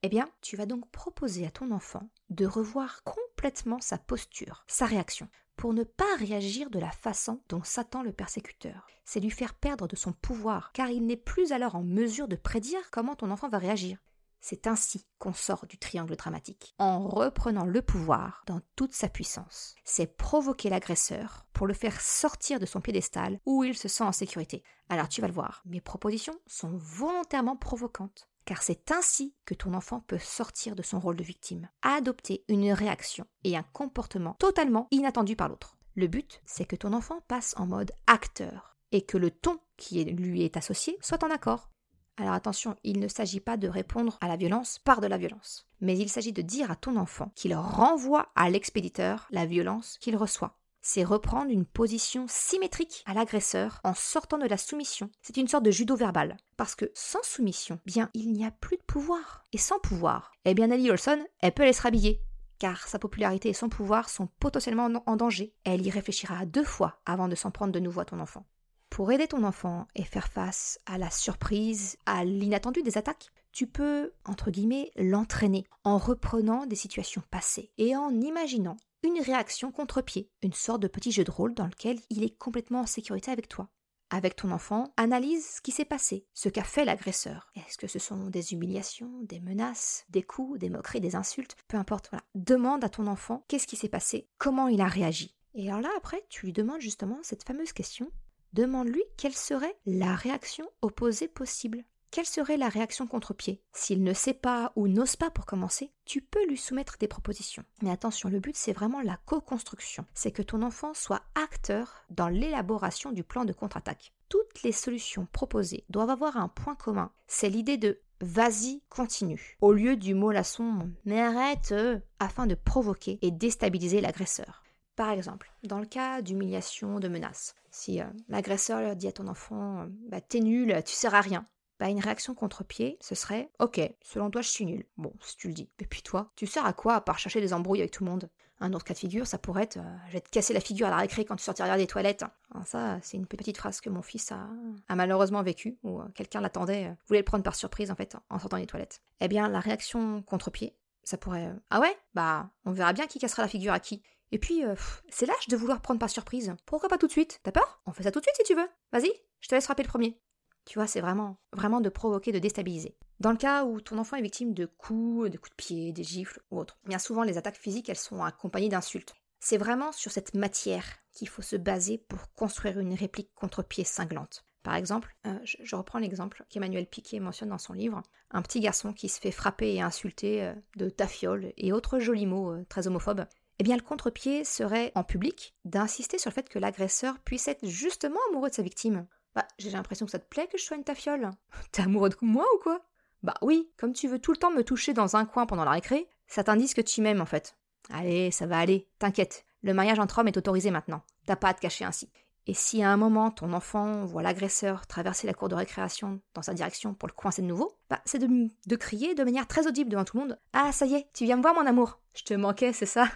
Eh 0.05 0.09
bien, 0.09 0.31
tu 0.41 0.55
vas 0.55 0.67
donc 0.67 0.89
proposer 0.93 1.45
à 1.45 1.51
ton 1.51 1.73
enfant 1.73 2.09
de 2.29 2.47
revoir 2.47 3.03
complètement 3.03 3.81
sa 3.81 3.99
posture, 3.99 4.63
sa 4.69 4.87
réaction, 4.87 5.29
pour 5.61 5.75
ne 5.75 5.85
pas 5.85 6.17
réagir 6.17 6.71
de 6.71 6.79
la 6.79 6.91
façon 6.91 7.43
dont 7.51 7.63
s'attend 7.63 8.03
le 8.03 8.13
persécuteur. 8.13 8.87
C'est 9.05 9.21
lui 9.21 9.29
faire 9.29 9.53
perdre 9.53 9.87
de 9.87 9.95
son 9.95 10.15
pouvoir, 10.15 10.73
car 10.73 10.89
il 10.89 11.05
n'est 11.05 11.19
plus 11.19 11.53
alors 11.53 11.75
en 11.75 11.83
mesure 11.83 12.29
de 12.29 12.37
prédire 12.37 12.91
comment 12.91 13.15
ton 13.15 13.31
enfant 13.31 13.51
va 13.51 13.59
réagir. 13.59 13.99
C'est 14.41 14.67
ainsi 14.67 15.05
qu'on 15.19 15.35
sort 15.35 15.67
du 15.67 15.77
triangle 15.77 16.17
dramatique, 16.17 16.75
en 16.79 17.07
reprenant 17.07 17.67
le 17.67 17.83
pouvoir 17.83 18.43
dans 18.47 18.63
toute 18.75 18.95
sa 18.95 19.11
puissance. 19.11 19.75
C'est 19.85 20.17
provoquer 20.17 20.71
l'agresseur 20.71 21.45
pour 21.53 21.67
le 21.67 21.75
faire 21.75 22.01
sortir 22.01 22.59
de 22.59 22.65
son 22.65 22.81
piédestal 22.81 23.39
où 23.45 23.63
il 23.63 23.77
se 23.77 23.89
sent 23.89 24.05
en 24.05 24.13
sécurité. 24.13 24.63
Alors 24.89 25.11
tu 25.11 25.21
vas 25.21 25.29
le 25.29 25.35
voir, 25.35 25.61
mes 25.67 25.83
propositions 25.83 26.41
sont 26.47 26.73
volontairement 26.73 27.57
provocantes 27.57 28.30
car 28.45 28.63
c'est 28.63 28.91
ainsi 28.91 29.35
que 29.45 29.55
ton 29.55 29.75
enfant 29.75 30.01
peut 30.07 30.19
sortir 30.19 30.75
de 30.75 30.83
son 30.83 31.01
rôle 31.01 31.17
de 31.17 31.25
victime, 31.25 31.69
adopter 31.83 32.45
une 32.49 32.73
réaction 32.73 33.27
et 33.45 33.57
un 33.57 33.63
comportement 33.63 34.35
totalement 34.35 34.89
inattendu 34.91 35.37
par 35.37 35.49
l'autre. 35.49 35.77
Le 35.95 36.07
but, 36.07 36.41
c'est 36.47 36.65
que 36.65 36.77
ton 36.77 36.93
enfant 36.93 37.21
passe 37.29 37.55
en 37.57 37.67
mode 37.67 37.93
acteur 38.07 38.77
et 38.93 39.03
que 39.03 39.19
le 39.19 39.31
ton 39.31 39.59
qui 39.77 40.05
lui 40.05 40.43
est 40.43 40.57
associé 40.57 40.99
soit 41.01 41.25
en 41.25 41.31
accord. 41.31 41.71
Alors 42.17 42.35
attention, 42.35 42.77
il 42.85 43.01
ne 43.01 43.09
s'agit 43.09 43.41
pas 43.41 43.57
de 43.57 43.69
répondre 43.69 44.19
à 44.21 44.29
la 44.29 44.37
violence 44.37 44.79
par 44.79 45.01
de 45.01 45.07
la 45.07 45.17
violence, 45.17 45.67
mais 45.81 45.97
il 45.97 46.11
s'agit 46.11 46.33
de 46.33 46.43
dire 46.43 46.71
à 46.71 46.77
ton 46.77 46.97
enfant 46.97 47.33
qu'il 47.35 47.55
renvoie 47.55 48.29
à 48.37 48.51
l'expéditeur 48.51 49.27
la 49.31 49.47
violence 49.47 49.97
qu'il 50.01 50.17
reçoit 50.17 50.60
c'est 50.83 51.05
reprendre 51.05 51.51
une 51.51 51.65
position 51.65 52.27
symétrique 52.29 53.03
à 53.07 53.15
l'agresseur 53.15 53.81
en 53.85 53.95
sortant 53.95 54.39
de 54.39 54.47
la 54.47 54.57
soumission. 54.57 55.11
C'est 55.23 55.37
une 55.37 55.49
sorte 55.49 55.65
de 55.65 55.71
judo 55.71 55.97
verbal. 55.97 56.37
Parce 56.57 56.75
que 56.75 56.91
sans 56.95 57.23
soumission, 57.23 57.79
bien, 57.87 58.11
il 58.15 58.33
n'y 58.33 58.45
a 58.45 58.51
plus 58.51 58.77
de 58.77 58.83
pouvoir. 58.83 59.45
Et 59.53 59.59
sans 59.59 59.79
pouvoir, 59.79 60.33
eh 60.45 60.55
bien, 60.55 60.69
Nelly 60.69 60.91
Olson, 60.91 61.25
elle 61.41 61.53
peut 61.53 61.63
aller 61.63 61.73
se 61.73 61.83
rhabiller. 61.83 62.23
Car 62.59 62.87
sa 62.87 62.99
popularité 62.99 63.49
et 63.49 63.55
son 63.55 63.69
pouvoir 63.69 64.11
sont 64.11 64.29
potentiellement 64.39 64.91
en 65.07 65.17
danger. 65.17 65.55
Elle 65.65 65.87
y 65.87 65.91
réfléchira 65.91 66.45
deux 66.45 66.65
fois 66.65 67.01
avant 67.07 67.29
de 67.29 67.35
s'en 67.35 67.51
prendre 67.51 67.73
de 67.73 67.81
nouveau 67.81 68.01
à 68.01 68.05
ton 68.05 68.21
enfant. 68.21 68.45
Pour 68.91 69.13
aider 69.13 69.29
ton 69.29 69.45
enfant 69.45 69.87
et 69.95 70.03
faire 70.03 70.29
face 70.29 70.79
à 70.85 70.99
la 70.99 71.11
surprise, 71.11 71.97
à 72.07 72.25
l'inattendu 72.25 72.83
des 72.83 72.99
attaques, 72.99 73.31
tu 73.53 73.67
peux, 73.67 74.13
entre 74.25 74.51
guillemets, 74.51 74.91
l'entraîner 74.97 75.65
en 75.85 75.97
reprenant 75.97 76.67
des 76.67 76.77
situations 76.77 77.23
passées 77.31 77.71
et 77.79 77.97
en 77.97 78.11
imaginant 78.21 78.77
une 79.03 79.21
réaction 79.21 79.73
contre-pied, 79.73 80.31
une 80.43 80.53
sorte 80.53 80.83
de 80.83 80.89
petit 80.89 81.13
jeu 81.13 81.25
de 81.25 81.31
rôle 81.31 81.55
dans 81.55 81.67
lequel 81.67 81.99
il 82.11 82.23
est 82.23 82.37
complètement 82.37 82.81
en 82.81 82.87
sécurité 82.87 83.31
avec 83.31 83.49
toi. 83.49 83.69
Avec 84.11 84.35
ton 84.35 84.51
enfant, 84.51 84.93
analyse 84.97 85.47
ce 85.47 85.61
qui 85.61 85.71
s'est 85.71 85.85
passé, 85.85 86.27
ce 86.35 86.49
qu'a 86.49 86.65
fait 86.65 86.85
l'agresseur. 86.85 87.53
Est-ce 87.55 87.79
que 87.79 87.87
ce 87.87 88.01
sont 88.01 88.27
des 88.27 88.53
humiliations, 88.53 89.23
des 89.23 89.39
menaces, 89.39 90.05
des 90.09 90.23
coups, 90.23 90.59
des 90.59 90.69
moqueries, 90.69 91.01
des 91.01 91.15
insultes? 91.15 91.57
Peu 91.69 91.77
importe. 91.77 92.11
Demande 92.35 92.83
à 92.83 92.89
ton 92.89 93.07
enfant 93.07 93.45
qu'est-ce 93.47 93.69
qui 93.69 93.77
s'est 93.77 93.89
passé, 93.89 94.29
comment 94.39 94.67
il 94.67 94.81
a 94.81 94.89
réagi. 94.89 95.37
Et 95.55 95.69
alors 95.69 95.81
là, 95.81 95.91
après, 95.97 96.25
tu 96.29 96.47
lui 96.47 96.53
demandes 96.53 96.81
justement 96.81 97.19
cette 97.23 97.45
fameuse 97.45 97.73
question. 97.73 98.11
Demande-lui 98.53 99.03
quelle 99.17 99.37
serait 99.37 99.79
la 99.87 100.17
réaction 100.17 100.69
opposée 100.83 101.29
possible. 101.29 101.85
Quelle 102.13 102.27
serait 102.27 102.57
la 102.57 102.69
réaction 102.69 103.07
contre-pied? 103.07 103.63
S'il 103.73 104.03
ne 104.03 104.13
sait 104.13 104.35
pas 104.35 104.73
ou 104.75 104.89
n'ose 104.89 105.15
pas 105.15 105.31
pour 105.31 105.47
commencer, 105.47 105.93
tu 106.05 106.21
peux 106.21 106.45
lui 106.49 106.57
soumettre 106.57 106.97
des 106.99 107.07
propositions. 107.07 107.63
Mais 107.83 107.91
attention, 107.93 108.29
le 108.29 108.41
but 108.41 108.57
c'est 108.57 108.73
vraiment 108.73 109.01
la 109.01 109.17
co-construction. 109.27 110.05
C'est 110.13 110.33
que 110.33 110.43
ton 110.43 110.63
enfant 110.63 110.93
soit 110.93 111.23
acteur 111.37 112.05
dans 112.11 112.29
l'élaboration 112.29 113.13
du 113.13 113.23
plan 113.23 113.45
de 113.45 113.53
contre-attaque. 113.53 114.13
Toutes 114.29 114.65
les 114.65 114.73
solutions 114.73 115.29
proposées 115.31 115.85
doivent 115.89 116.11
avoir 116.11 116.37
un 116.37 116.49
point 116.49 116.75
commun. 116.75 117.13
C'est 117.29 117.49
l'idée 117.49 117.77
de 117.77 118.01
vas-y, 118.21 118.83
continue, 118.89 119.57
au 119.61 119.73
lieu 119.73 119.97
du 119.97 120.15
mot 120.15 120.33
laçon 120.33 120.91
mais 121.05 121.21
arrête, 121.21 121.71
euh, 121.71 122.01
afin 122.19 122.49
de 122.49 122.57
provoquer 122.57 123.21
et 123.23 123.31
déstabiliser 123.31 124.01
l'agresseur. 124.01 124.65
Par 124.97 125.11
exemple, 125.11 125.53
dans 125.63 125.79
le 125.79 125.87
cas 125.87 126.23
d'humiliation, 126.23 126.99
de 126.99 127.07
menace, 127.07 127.55
si 127.71 128.01
euh, 128.01 128.07
l'agresseur 128.29 128.97
dit 128.97 129.07
à 129.07 129.13
ton 129.13 129.29
enfant 129.29 129.87
bah, 130.11 130.21
T'es 130.21 130.41
nul, 130.41 130.83
tu 130.85 130.93
sers 130.93 131.15
à 131.15 131.21
rien, 131.21 131.47
bah, 131.81 131.89
une 131.89 131.99
réaction 131.99 132.35
contre-pied, 132.35 132.99
ce 133.01 133.15
serait 133.15 133.51
Ok, 133.59 133.81
selon 134.03 134.31
toi, 134.31 134.43
je 134.43 134.51
suis 134.51 134.67
nul. 134.67 134.85
Bon, 134.99 135.15
si 135.23 135.35
tu 135.39 135.49
le 135.49 135.55
dis. 135.55 135.71
Et 135.79 135.87
puis 135.87 136.03
toi, 136.03 136.31
tu 136.37 136.47
sers 136.47 136.67
à 136.67 136.75
quoi 136.75 136.97
à 136.97 137.01
part 137.01 137.19
chercher 137.19 137.41
des 137.41 137.55
embrouilles 137.55 137.81
avec 137.81 137.91
tout 137.91 138.05
le 138.05 138.11
monde? 138.11 138.29
Un 138.63 138.75
autre 138.75 138.85
cas 138.85 138.93
de 138.93 138.99
figure, 138.99 139.27
ça 139.27 139.39
pourrait 139.39 139.63
être 139.63 139.79
euh, 139.79 139.97
Je 140.09 140.13
vais 140.13 140.21
te 140.21 140.29
casser 140.29 140.53
la 140.53 140.61
figure 140.61 140.89
à 140.89 140.91
la 140.91 140.99
récré 140.99 141.25
quand 141.25 141.37
tu 141.37 141.43
sortiras 141.43 141.79
des 141.79 141.87
toilettes. 141.87 142.27
ça, 142.67 142.99
c'est 143.01 143.17
une 143.17 143.25
petite 143.25 143.57
phrase 143.57 143.81
que 143.81 143.89
mon 143.89 144.03
fils 144.03 144.31
a, 144.31 144.47
malheureusement 144.95 145.43
vécu, 145.43 145.79
où 145.83 146.01
euh, 146.01 146.05
quelqu'un 146.15 146.43
l'attendait, 146.43 146.89
euh, 146.89 146.95
voulait 147.07 147.21
le 147.21 147.25
prendre 147.25 147.43
par 147.43 147.55
surprise 147.55 147.91
en 147.91 147.95
fait, 147.95 148.15
en 148.29 148.39
sortant 148.39 148.59
des 148.59 148.67
toilettes. 148.67 149.01
Eh 149.21 149.29
bien, 149.29 149.49
la 149.49 149.61
réaction 149.61 150.21
contre-pied, 150.21 150.77
ça 151.03 151.17
pourrait 151.17 151.51
Ah 151.71 151.81
ouais? 151.81 151.97
Bah, 152.13 152.51
on 152.67 152.73
verra 152.73 152.93
bien 152.93 153.07
qui 153.07 153.19
cassera 153.19 153.41
la 153.41 153.49
figure 153.49 153.73
à 153.73 153.81
qui. 153.81 154.03
Et 154.33 154.39
puis, 154.39 154.63
c'est 155.09 155.27
lâche 155.27 155.49
de 155.49 155.57
vouloir 155.57 155.81
prendre 155.81 155.99
par 155.99 156.11
surprise. 156.11 156.55
Pourquoi 156.67 156.91
pas 156.91 156.99
tout 156.99 157.07
de 157.07 157.13
suite? 157.13 157.41
T'as 157.43 157.53
peur? 157.53 157.81
On 157.87 157.93
fait 157.93 158.03
ça 158.03 158.13
tout 158.13 158.21
de 158.21 158.25
suite 158.25 158.37
si 158.37 158.45
tu 158.45 158.55
veux. 158.55 158.69
Vas-y, 158.93 159.11
je 159.41 159.49
te 159.49 159.55
laisse 159.55 159.65
frapper 159.65 159.83
le 159.83 159.89
premier. 159.89 160.21
Tu 160.65 160.79
vois, 160.79 160.87
c'est 160.87 161.01
vraiment, 161.01 161.37
de 161.53 161.89
provoquer, 161.89 162.33
de 162.33 162.39
déstabiliser. 162.39 162.97
Dans 163.19 163.33
le 163.33 163.37
cas 163.37 163.65
où 163.65 163.81
ton 163.81 163.99
enfant 163.99 164.17
est 164.17 164.23
victime 164.23 164.55
de 164.55 164.67
coups, 164.67 165.31
de 165.31 165.37
coups 165.37 165.51
de 165.51 165.57
pied, 165.57 165.93
des 165.93 166.05
gifles 166.05 166.41
ou 166.51 166.59
autres, 166.59 166.79
bien 166.87 166.99
souvent 166.99 167.23
les 167.23 167.39
attaques 167.39 167.59
physiques, 167.59 167.89
elles 167.89 167.97
sont 167.97 168.23
accompagnées 168.23 168.69
d'insultes. 168.69 169.15
C'est 169.41 169.59
vraiment 169.59 169.93
sur 169.93 170.13
cette 170.13 170.35
matière 170.35 170.85
qu'il 171.13 171.29
faut 171.29 171.43
se 171.43 171.57
baser 171.57 171.99
pour 171.99 172.33
construire 172.35 172.79
une 172.79 172.95
réplique 172.95 173.35
contre-pied 173.35 173.85
cinglante. 173.85 174.45
Par 174.63 174.75
exemple, 174.75 175.17
euh, 175.27 175.39
je, 175.45 175.75
reprends 175.75 175.99
l'exemple 175.99 176.45
qu'Emmanuel 176.51 176.87
Piquet 176.87 177.19
mentionne 177.19 177.49
dans 177.49 177.59
son 177.59 177.73
livre, 177.73 178.03
un 178.31 178.43
petit 178.43 178.61
garçon 178.61 178.93
qui 178.93 179.09
se 179.09 179.19
fait 179.19 179.31
frapper 179.31 179.75
et 179.75 179.81
insulter 179.81 180.45
euh, 180.45 180.55
de 180.77 180.91
tafiole 180.91 181.53
et 181.57 181.73
autres 181.73 181.99
jolis 181.99 182.27
mots 182.27 182.53
euh, 182.53 182.67
très 182.69 182.87
homophobes. 182.87 183.25
Eh 183.59 183.63
bien, 183.63 183.77
le 183.77 183.83
contre-pied 183.83 184.45
serait, 184.45 184.93
en 184.95 185.05
public, 185.05 185.55
d'insister 185.65 186.19
sur 186.19 186.31
le 186.31 186.35
fait 186.35 186.49
que 186.49 186.59
l'agresseur 186.59 187.19
puisse 187.21 187.49
être 187.49 187.67
justement 187.67 188.21
amoureux 188.31 188.51
de 188.51 188.55
sa 188.55 188.63
victime. 188.63 189.07
Bah, 189.35 189.47
j'ai 189.59 189.71
l'impression 189.71 190.07
que 190.07 190.13
ça 190.13 190.19
te 190.19 190.29
plaît 190.29 190.49
que 190.49 190.59
je 190.59 190.65
sois 190.65 190.77
une 190.77 190.85
tafiole. 190.85 191.31
T'es 191.73 191.83
amoureux 191.83 192.09
de 192.09 192.17
moi 192.23 192.47
ou 192.57 192.59
quoi? 192.59 192.83
Bah 193.23 193.35
oui, 193.43 193.71
comme 193.77 193.93
tu 193.93 194.09
veux 194.09 194.19
tout 194.19 194.33
le 194.33 194.39
temps 194.39 194.51
me 194.51 194.65
toucher 194.65 194.95
dans 194.95 195.17
un 195.17 195.27
coin 195.27 195.47
pendant 195.47 195.65
la 195.65 195.73
récré, 195.73 196.09
ça 196.27 196.43
t'indique 196.43 196.75
que 196.75 196.81
tu 196.81 197.03
m'aimes 197.03 197.21
en 197.21 197.27
fait. 197.27 197.57
Allez, 197.91 198.31
ça 198.31 198.47
va 198.47 198.59
aller, 198.59 198.89
t'inquiète, 198.99 199.45
le 199.63 199.75
mariage 199.75 199.99
entre 199.99 200.19
hommes 200.19 200.29
est 200.29 200.37
autorisé 200.37 200.71
maintenant, 200.71 201.03
t'as 201.27 201.37
pas 201.37 201.49
à 201.49 201.55
te 201.55 201.61
cacher 201.61 201.85
ainsi. 201.85 202.11
Et 202.47 202.55
si 202.55 202.83
à 202.83 202.91
un 202.91 202.97
moment 202.97 203.31
ton 203.31 203.53
enfant 203.53 204.07
voit 204.07 204.23
l'agresseur 204.23 204.87
traverser 204.87 205.27
la 205.27 205.35
cour 205.35 205.51
de 205.51 205.55
récréation 205.55 206.21
dans 206.33 206.41
sa 206.41 206.55
direction 206.55 206.95
pour 206.95 207.09
le 207.09 207.13
coincer 207.13 207.43
de 207.43 207.47
nouveau, 207.47 207.77
bah 207.91 208.01
c'est 208.07 208.19
de, 208.19 208.77
crier 208.77 209.15
de 209.15 209.23
manière 209.23 209.47
très 209.47 209.67
audible 209.67 209.91
devant 209.91 210.05
tout 210.05 210.17
le 210.17 210.23
monde 210.25 210.39
Ah, 210.55 210.73
ça 210.73 210.87
y 210.87 210.95
est, 210.95 211.07
tu 211.13 211.25
viens 211.25 211.37
me 211.37 211.43
voir 211.43 211.55
mon 211.55 211.67
amour 211.67 212.01
Je 212.15 212.23
te 212.23 212.33
manquais, 212.33 212.73
c'est 212.73 212.87
ça? 212.87 213.07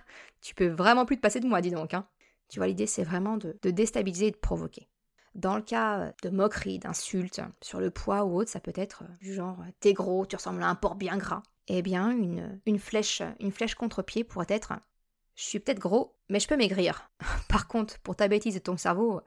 Tu 0.42 0.54
peux 0.54 0.68
vraiment 0.68 1.06
plus 1.06 1.16
te 1.16 1.22
passer 1.22 1.40
de 1.40 1.46
moi, 1.46 1.62
dis 1.62 1.70
donc, 1.70 1.94
hein 1.94 2.06
Tu 2.50 2.58
vois, 2.58 2.66
l'idée, 2.66 2.86
c'est 2.86 3.02
vraiment 3.02 3.38
de 3.38 3.70
déstabiliser 3.70 4.26
et 4.26 4.30
de 4.30 4.36
provoquer. 4.36 4.90
Dans 5.34 5.56
le 5.56 5.62
cas 5.62 6.12
de 6.22 6.30
moqueries, 6.30 6.78
d'insultes, 6.78 7.40
sur 7.60 7.80
le 7.80 7.90
poids 7.90 8.24
ou 8.24 8.36
autre, 8.36 8.50
ça 8.50 8.60
peut 8.60 8.72
être 8.76 9.04
du 9.20 9.34
genre 9.34 9.58
t'es 9.80 9.92
gros, 9.92 10.26
tu 10.26 10.36
ressembles 10.36 10.62
à 10.62 10.68
un 10.68 10.74
porc 10.74 10.94
bien 10.94 11.16
gras. 11.16 11.42
Eh 11.66 11.82
bien, 11.82 12.10
une, 12.10 12.60
une 12.66 12.78
flèche, 12.78 13.22
une 13.40 13.50
flèche 13.50 13.74
contre-pied 13.74 14.22
pourrait 14.22 14.46
être 14.48 14.74
je 15.34 15.42
suis 15.42 15.60
peut-être 15.60 15.80
gros, 15.80 16.16
mais 16.28 16.40
je 16.40 16.48
peux 16.48 16.56
maigrir. 16.56 17.10
Par 17.48 17.68
contre, 17.68 17.98
pour 18.00 18.16
ta 18.16 18.28
bêtise 18.28 18.56
et 18.56 18.60
ton 18.60 18.76
cerveau, 18.76 19.20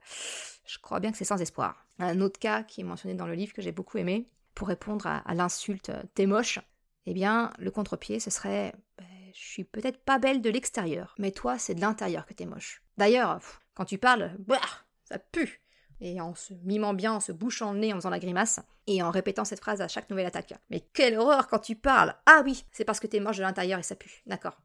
je 0.65 0.79
crois 0.79 0.99
bien 0.99 1.11
que 1.11 1.17
c'est 1.17 1.25
sans 1.25 1.41
espoir. 1.41 1.85
Un 1.99 2.21
autre 2.21 2.39
cas 2.39 2.63
qui 2.63 2.81
est 2.81 2.85
mentionné 2.85 3.15
dans 3.15 3.27
le 3.27 3.33
livre 3.33 3.53
que 3.53 3.61
j'ai 3.61 3.71
beaucoup 3.71 3.97
aimé, 3.97 4.29
pour 4.53 4.67
répondre 4.67 5.05
à, 5.05 5.33
l'insulte 5.35 5.91
t'es 6.15 6.25
moche, 6.25 6.59
eh 7.05 7.13
bien, 7.13 7.51
le 7.59 7.71
contre-pied, 7.71 8.19
ce 8.19 8.29
serait 8.29 8.73
ben, 8.97 9.05
je 9.33 9.39
suis 9.39 9.63
peut-être 9.63 10.03
pas 10.03 10.17
belle 10.17 10.41
de 10.41 10.49
l'extérieur, 10.49 11.13
mais 11.19 11.31
toi, 11.31 11.59
c'est 11.59 11.75
de 11.75 11.81
l'intérieur 11.81 12.25
que 12.25 12.33
t'es 12.33 12.45
moche. 12.45 12.81
D'ailleurs, 12.97 13.39
quand 13.75 13.85
tu 13.85 13.97
parles, 13.97 14.35
bah, 14.39 14.59
ça 15.03 15.19
pue 15.19 15.61
et 16.01 16.21
en 16.21 16.35
se 16.35 16.53
mimant 16.63 16.93
bien, 16.93 17.13
en 17.13 17.19
se 17.19 17.31
bouchant 17.31 17.73
le 17.73 17.79
nez, 17.79 17.93
en 17.93 17.97
faisant 17.97 18.09
la 18.09 18.19
grimace, 18.19 18.59
et 18.87 19.01
en 19.01 19.11
répétant 19.11 19.45
cette 19.45 19.59
phrase 19.59 19.81
à 19.81 19.87
chaque 19.87 20.09
nouvelle 20.09 20.25
attaque. 20.25 20.53
Mais 20.69 20.81
quelle 20.93 21.17
horreur 21.17 21.47
quand 21.47 21.59
tu 21.59 21.75
parles 21.75 22.15
Ah 22.25 22.41
oui, 22.45 22.65
c'est 22.71 22.85
parce 22.85 22.99
que 22.99 23.07
t'es 23.07 23.19
moche 23.19 23.37
de 23.37 23.43
l'intérieur 23.43 23.79
et 23.79 23.83
ça 23.83 23.95
pue. 23.95 24.23
D'accord. 24.25 24.57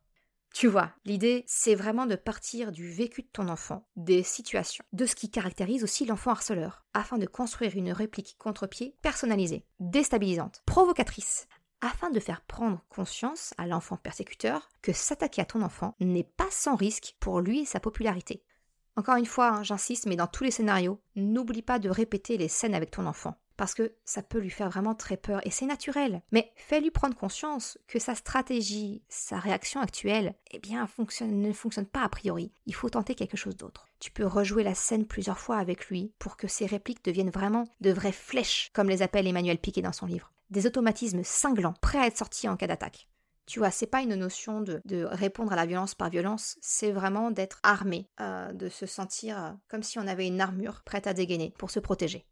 Tu 0.54 0.66
vois, 0.66 0.92
l'idée, 1.06 1.44
c'est 1.46 1.74
vraiment 1.74 2.04
de 2.04 2.14
partir 2.14 2.72
du 2.72 2.90
vécu 2.90 3.22
de 3.22 3.28
ton 3.32 3.48
enfant, 3.48 3.88
des 3.96 4.22
situations, 4.22 4.84
de 4.92 5.06
ce 5.06 5.14
qui 5.14 5.30
caractérise 5.30 5.82
aussi 5.82 6.04
l'enfant 6.04 6.30
harceleur, 6.30 6.84
afin 6.92 7.16
de 7.16 7.26
construire 7.26 7.74
une 7.74 7.90
réplique 7.90 8.36
contre-pied 8.38 8.94
personnalisée, 9.00 9.64
déstabilisante, 9.80 10.62
provocatrice, 10.66 11.48
afin 11.80 12.10
de 12.10 12.20
faire 12.20 12.42
prendre 12.42 12.84
conscience 12.90 13.54
à 13.56 13.66
l'enfant 13.66 13.96
persécuteur 13.96 14.68
que 14.82 14.92
s'attaquer 14.92 15.40
à 15.40 15.46
ton 15.46 15.62
enfant 15.62 15.94
n'est 16.00 16.22
pas 16.22 16.50
sans 16.50 16.76
risque 16.76 17.16
pour 17.18 17.40
lui 17.40 17.60
et 17.60 17.66
sa 17.66 17.80
popularité. 17.80 18.44
Encore 18.94 19.16
une 19.16 19.26
fois, 19.26 19.48
hein, 19.48 19.62
j'insiste, 19.62 20.06
mais 20.06 20.16
dans 20.16 20.26
tous 20.26 20.44
les 20.44 20.50
scénarios, 20.50 21.00
n'oublie 21.16 21.62
pas 21.62 21.78
de 21.78 21.88
répéter 21.88 22.36
les 22.36 22.48
scènes 22.48 22.74
avec 22.74 22.90
ton 22.90 23.06
enfant, 23.06 23.38
parce 23.56 23.72
que 23.72 23.94
ça 24.04 24.22
peut 24.22 24.38
lui 24.38 24.50
faire 24.50 24.68
vraiment 24.68 24.94
très 24.94 25.16
peur, 25.16 25.40
et 25.46 25.50
c'est 25.50 25.64
naturel. 25.64 26.20
Mais 26.30 26.52
fais-lui 26.56 26.90
prendre 26.90 27.16
conscience 27.16 27.78
que 27.88 27.98
sa 27.98 28.14
stratégie, 28.14 29.02
sa 29.08 29.38
réaction 29.38 29.80
actuelle, 29.80 30.34
eh 30.50 30.58
bien, 30.58 30.82
ne 30.82 31.52
fonctionne 31.52 31.86
pas 31.86 32.02
a 32.02 32.08
priori. 32.10 32.52
Il 32.66 32.74
faut 32.74 32.90
tenter 32.90 33.14
quelque 33.14 33.38
chose 33.38 33.56
d'autre. 33.56 33.86
Tu 33.98 34.10
peux 34.10 34.26
rejouer 34.26 34.62
la 34.62 34.74
scène 34.74 35.06
plusieurs 35.06 35.38
fois 35.38 35.56
avec 35.56 35.86
lui 35.88 36.12
pour 36.18 36.36
que 36.36 36.48
ses 36.48 36.66
répliques 36.66 37.04
deviennent 37.04 37.30
vraiment 37.30 37.64
de 37.80 37.92
vraies 37.92 38.12
flèches, 38.12 38.68
comme 38.74 38.90
les 38.90 39.00
appelle 39.00 39.26
Emmanuel 39.26 39.58
Piquet 39.58 39.80
dans 39.80 39.92
son 39.92 40.06
livre. 40.06 40.32
Des 40.50 40.66
automatismes 40.66 41.24
cinglants, 41.24 41.74
prêts 41.80 41.98
à 41.98 42.06
être 42.08 42.18
sortis 42.18 42.46
en 42.46 42.58
cas 42.58 42.66
d'attaque. 42.66 43.08
Tu 43.46 43.58
vois, 43.58 43.70
c'est 43.70 43.86
pas 43.86 44.02
une 44.02 44.14
notion 44.14 44.60
de, 44.60 44.80
répondre 45.04 45.52
à 45.52 45.56
la 45.56 45.66
violence 45.66 45.94
par 45.94 46.10
violence, 46.10 46.56
c'est 46.60 46.92
vraiment 46.92 47.30
d'être 47.30 47.60
armé, 47.62 48.08
euh, 48.20 48.52
de 48.52 48.68
se 48.68 48.86
sentir 48.86 49.42
euh, 49.42 49.50
comme 49.68 49.82
si 49.82 49.98
on 49.98 50.06
avait 50.06 50.26
une 50.26 50.40
armure 50.40 50.82
prête 50.84 51.06
à 51.06 51.14
dégainer 51.14 51.52
pour 51.58 51.70
se 51.70 51.80
protéger. 51.80 52.26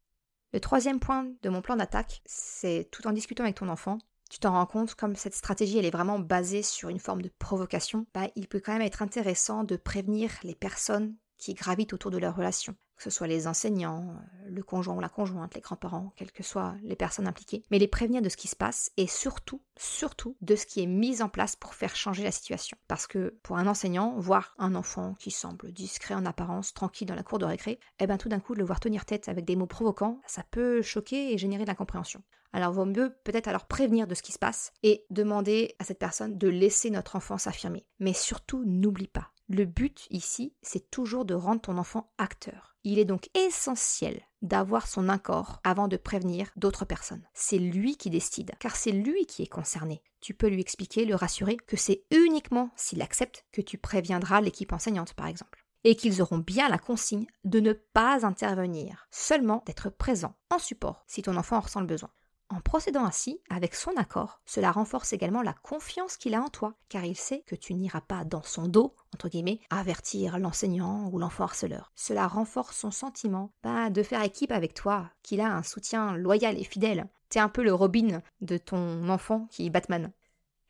Le 0.52 0.60
troisième 0.60 1.00
point 1.00 1.28
de 1.42 1.48
mon 1.48 1.62
plan 1.62 1.76
d'attaque, 1.76 2.22
c'est 2.26 2.88
tout 2.90 3.06
en 3.06 3.12
discutant 3.12 3.44
avec 3.44 3.56
ton 3.56 3.68
enfant, 3.68 3.98
tu 4.30 4.38
t'en 4.38 4.52
rends 4.52 4.66
compte, 4.66 4.94
comme 4.94 5.16
cette 5.16 5.34
stratégie 5.34 5.78
elle 5.78 5.84
est 5.84 5.90
vraiment 5.90 6.20
basée 6.20 6.62
sur 6.62 6.88
une 6.88 7.00
forme 7.00 7.22
de 7.22 7.32
provocation, 7.38 8.06
bah, 8.14 8.28
il 8.36 8.46
peut 8.46 8.60
quand 8.60 8.72
même 8.72 8.82
être 8.82 9.02
intéressant 9.02 9.64
de 9.64 9.76
prévenir 9.76 10.30
les 10.44 10.54
personnes 10.54 11.16
qui 11.36 11.54
gravitent 11.54 11.92
autour 11.92 12.12
de 12.12 12.18
leur 12.18 12.36
relation 12.36 12.76
que 13.00 13.04
ce 13.04 13.16
soit 13.16 13.26
les 13.26 13.46
enseignants, 13.46 14.10
euh, 14.10 14.50
le 14.50 14.62
conjoint 14.62 14.94
ou 14.94 15.00
la 15.00 15.08
conjointe, 15.08 15.54
les 15.54 15.62
grands-parents, 15.62 16.12
quelles 16.16 16.32
que 16.32 16.42
soient 16.42 16.74
les 16.82 16.96
personnes 16.96 17.26
impliquées, 17.26 17.64
mais 17.70 17.78
les 17.78 17.88
prévenir 17.88 18.20
de 18.20 18.28
ce 18.28 18.36
qui 18.36 18.46
se 18.46 18.56
passe 18.56 18.92
et 18.98 19.06
surtout, 19.06 19.62
surtout 19.78 20.36
de 20.42 20.54
ce 20.54 20.66
qui 20.66 20.82
est 20.82 20.86
mis 20.86 21.22
en 21.22 21.30
place 21.30 21.56
pour 21.56 21.74
faire 21.74 21.96
changer 21.96 22.22
la 22.22 22.30
situation. 22.30 22.76
Parce 22.88 23.06
que 23.06 23.38
pour 23.42 23.56
un 23.56 23.66
enseignant, 23.66 24.14
voir 24.18 24.54
un 24.58 24.74
enfant 24.74 25.14
qui 25.18 25.30
semble 25.30 25.72
discret 25.72 26.14
en 26.14 26.26
apparence, 26.26 26.74
tranquille 26.74 27.08
dans 27.08 27.14
la 27.14 27.22
cour 27.22 27.38
de 27.38 27.46
récré, 27.46 27.80
eh 28.00 28.06
bien 28.06 28.18
tout 28.18 28.28
d'un 28.28 28.40
coup, 28.40 28.54
de 28.54 28.58
le 28.60 28.66
voir 28.66 28.80
tenir 28.80 29.06
tête 29.06 29.30
avec 29.30 29.46
des 29.46 29.56
mots 29.56 29.66
provoquants, 29.66 30.20
ça 30.26 30.44
peut 30.50 30.82
choquer 30.82 31.32
et 31.32 31.38
générer 31.38 31.64
de 31.64 31.68
l'incompréhension. 31.68 32.22
Alors 32.52 32.72
vaut 32.72 32.84
mieux 32.84 33.14
peut-être 33.24 33.48
alors 33.48 33.66
prévenir 33.66 34.06
de 34.06 34.14
ce 34.14 34.22
qui 34.22 34.32
se 34.32 34.38
passe 34.38 34.72
et 34.82 35.06
demander 35.08 35.76
à 35.78 35.84
cette 35.84 36.00
personne 36.00 36.36
de 36.36 36.48
laisser 36.48 36.90
notre 36.90 37.16
enfant 37.16 37.38
s'affirmer. 37.38 37.86
Mais 38.00 38.12
surtout, 38.12 38.64
n'oublie 38.66 39.08
pas, 39.08 39.30
le 39.50 39.64
but 39.64 40.06
ici, 40.10 40.54
c'est 40.62 40.92
toujours 40.92 41.24
de 41.24 41.34
rendre 41.34 41.60
ton 41.60 41.76
enfant 41.76 42.12
acteur. 42.18 42.76
Il 42.84 43.00
est 43.00 43.04
donc 43.04 43.28
essentiel 43.34 44.22
d'avoir 44.42 44.86
son 44.86 45.08
accord 45.08 45.58
avant 45.64 45.88
de 45.88 45.96
prévenir 45.96 46.50
d'autres 46.54 46.84
personnes. 46.84 47.26
C'est 47.34 47.58
lui 47.58 47.96
qui 47.96 48.10
décide, 48.10 48.52
car 48.60 48.76
c'est 48.76 48.92
lui 48.92 49.26
qui 49.26 49.42
est 49.42 49.48
concerné. 49.48 50.02
Tu 50.20 50.34
peux 50.34 50.46
lui 50.46 50.60
expliquer, 50.60 51.04
le 51.04 51.16
rassurer 51.16 51.56
que 51.56 51.76
c'est 51.76 52.04
uniquement 52.12 52.70
s'il 52.76 53.02
accepte 53.02 53.44
que 53.50 53.60
tu 53.60 53.76
préviendras 53.76 54.40
l'équipe 54.40 54.72
enseignante, 54.72 55.14
par 55.14 55.26
exemple. 55.26 55.66
Et 55.82 55.96
qu'ils 55.96 56.22
auront 56.22 56.38
bien 56.38 56.68
la 56.68 56.78
consigne 56.78 57.26
de 57.42 57.58
ne 57.58 57.72
pas 57.72 58.24
intervenir, 58.24 59.08
seulement 59.10 59.64
d'être 59.66 59.90
présent 59.90 60.36
en 60.50 60.60
support 60.60 61.02
si 61.08 61.22
ton 61.22 61.36
enfant 61.36 61.56
en 61.56 61.60
ressent 61.60 61.80
le 61.80 61.86
besoin. 61.86 62.10
En 62.50 62.60
procédant 62.60 63.04
ainsi, 63.04 63.40
avec 63.48 63.76
son 63.76 63.96
accord, 63.96 64.40
cela 64.44 64.72
renforce 64.72 65.12
également 65.12 65.42
la 65.42 65.52
confiance 65.52 66.16
qu'il 66.16 66.34
a 66.34 66.42
en 66.42 66.48
toi, 66.48 66.74
car 66.88 67.04
il 67.04 67.16
sait 67.16 67.44
que 67.46 67.54
tu 67.54 67.74
n'iras 67.74 68.00
pas 68.00 68.24
dans 68.24 68.42
son 68.42 68.66
dos, 68.66 68.96
entre 69.14 69.28
guillemets, 69.28 69.60
avertir 69.70 70.38
l'enseignant 70.38 71.08
ou 71.12 71.18
l'enfant 71.18 71.44
harceleur. 71.44 71.92
Cela 71.94 72.26
renforce 72.26 72.76
son 72.76 72.90
sentiment 72.90 73.52
bah, 73.62 73.90
de 73.90 74.02
faire 74.02 74.22
équipe 74.22 74.52
avec 74.52 74.74
toi, 74.74 75.10
qu'il 75.22 75.40
a 75.40 75.54
un 75.54 75.62
soutien 75.62 76.16
loyal 76.16 76.58
et 76.58 76.64
fidèle. 76.64 77.06
T'es 77.28 77.40
un 77.40 77.48
peu 77.48 77.62
le 77.62 77.74
Robin 77.74 78.22
de 78.40 78.56
ton 78.56 79.08
enfant 79.08 79.46
qui 79.50 79.66
est 79.66 79.70
Batman. 79.70 80.12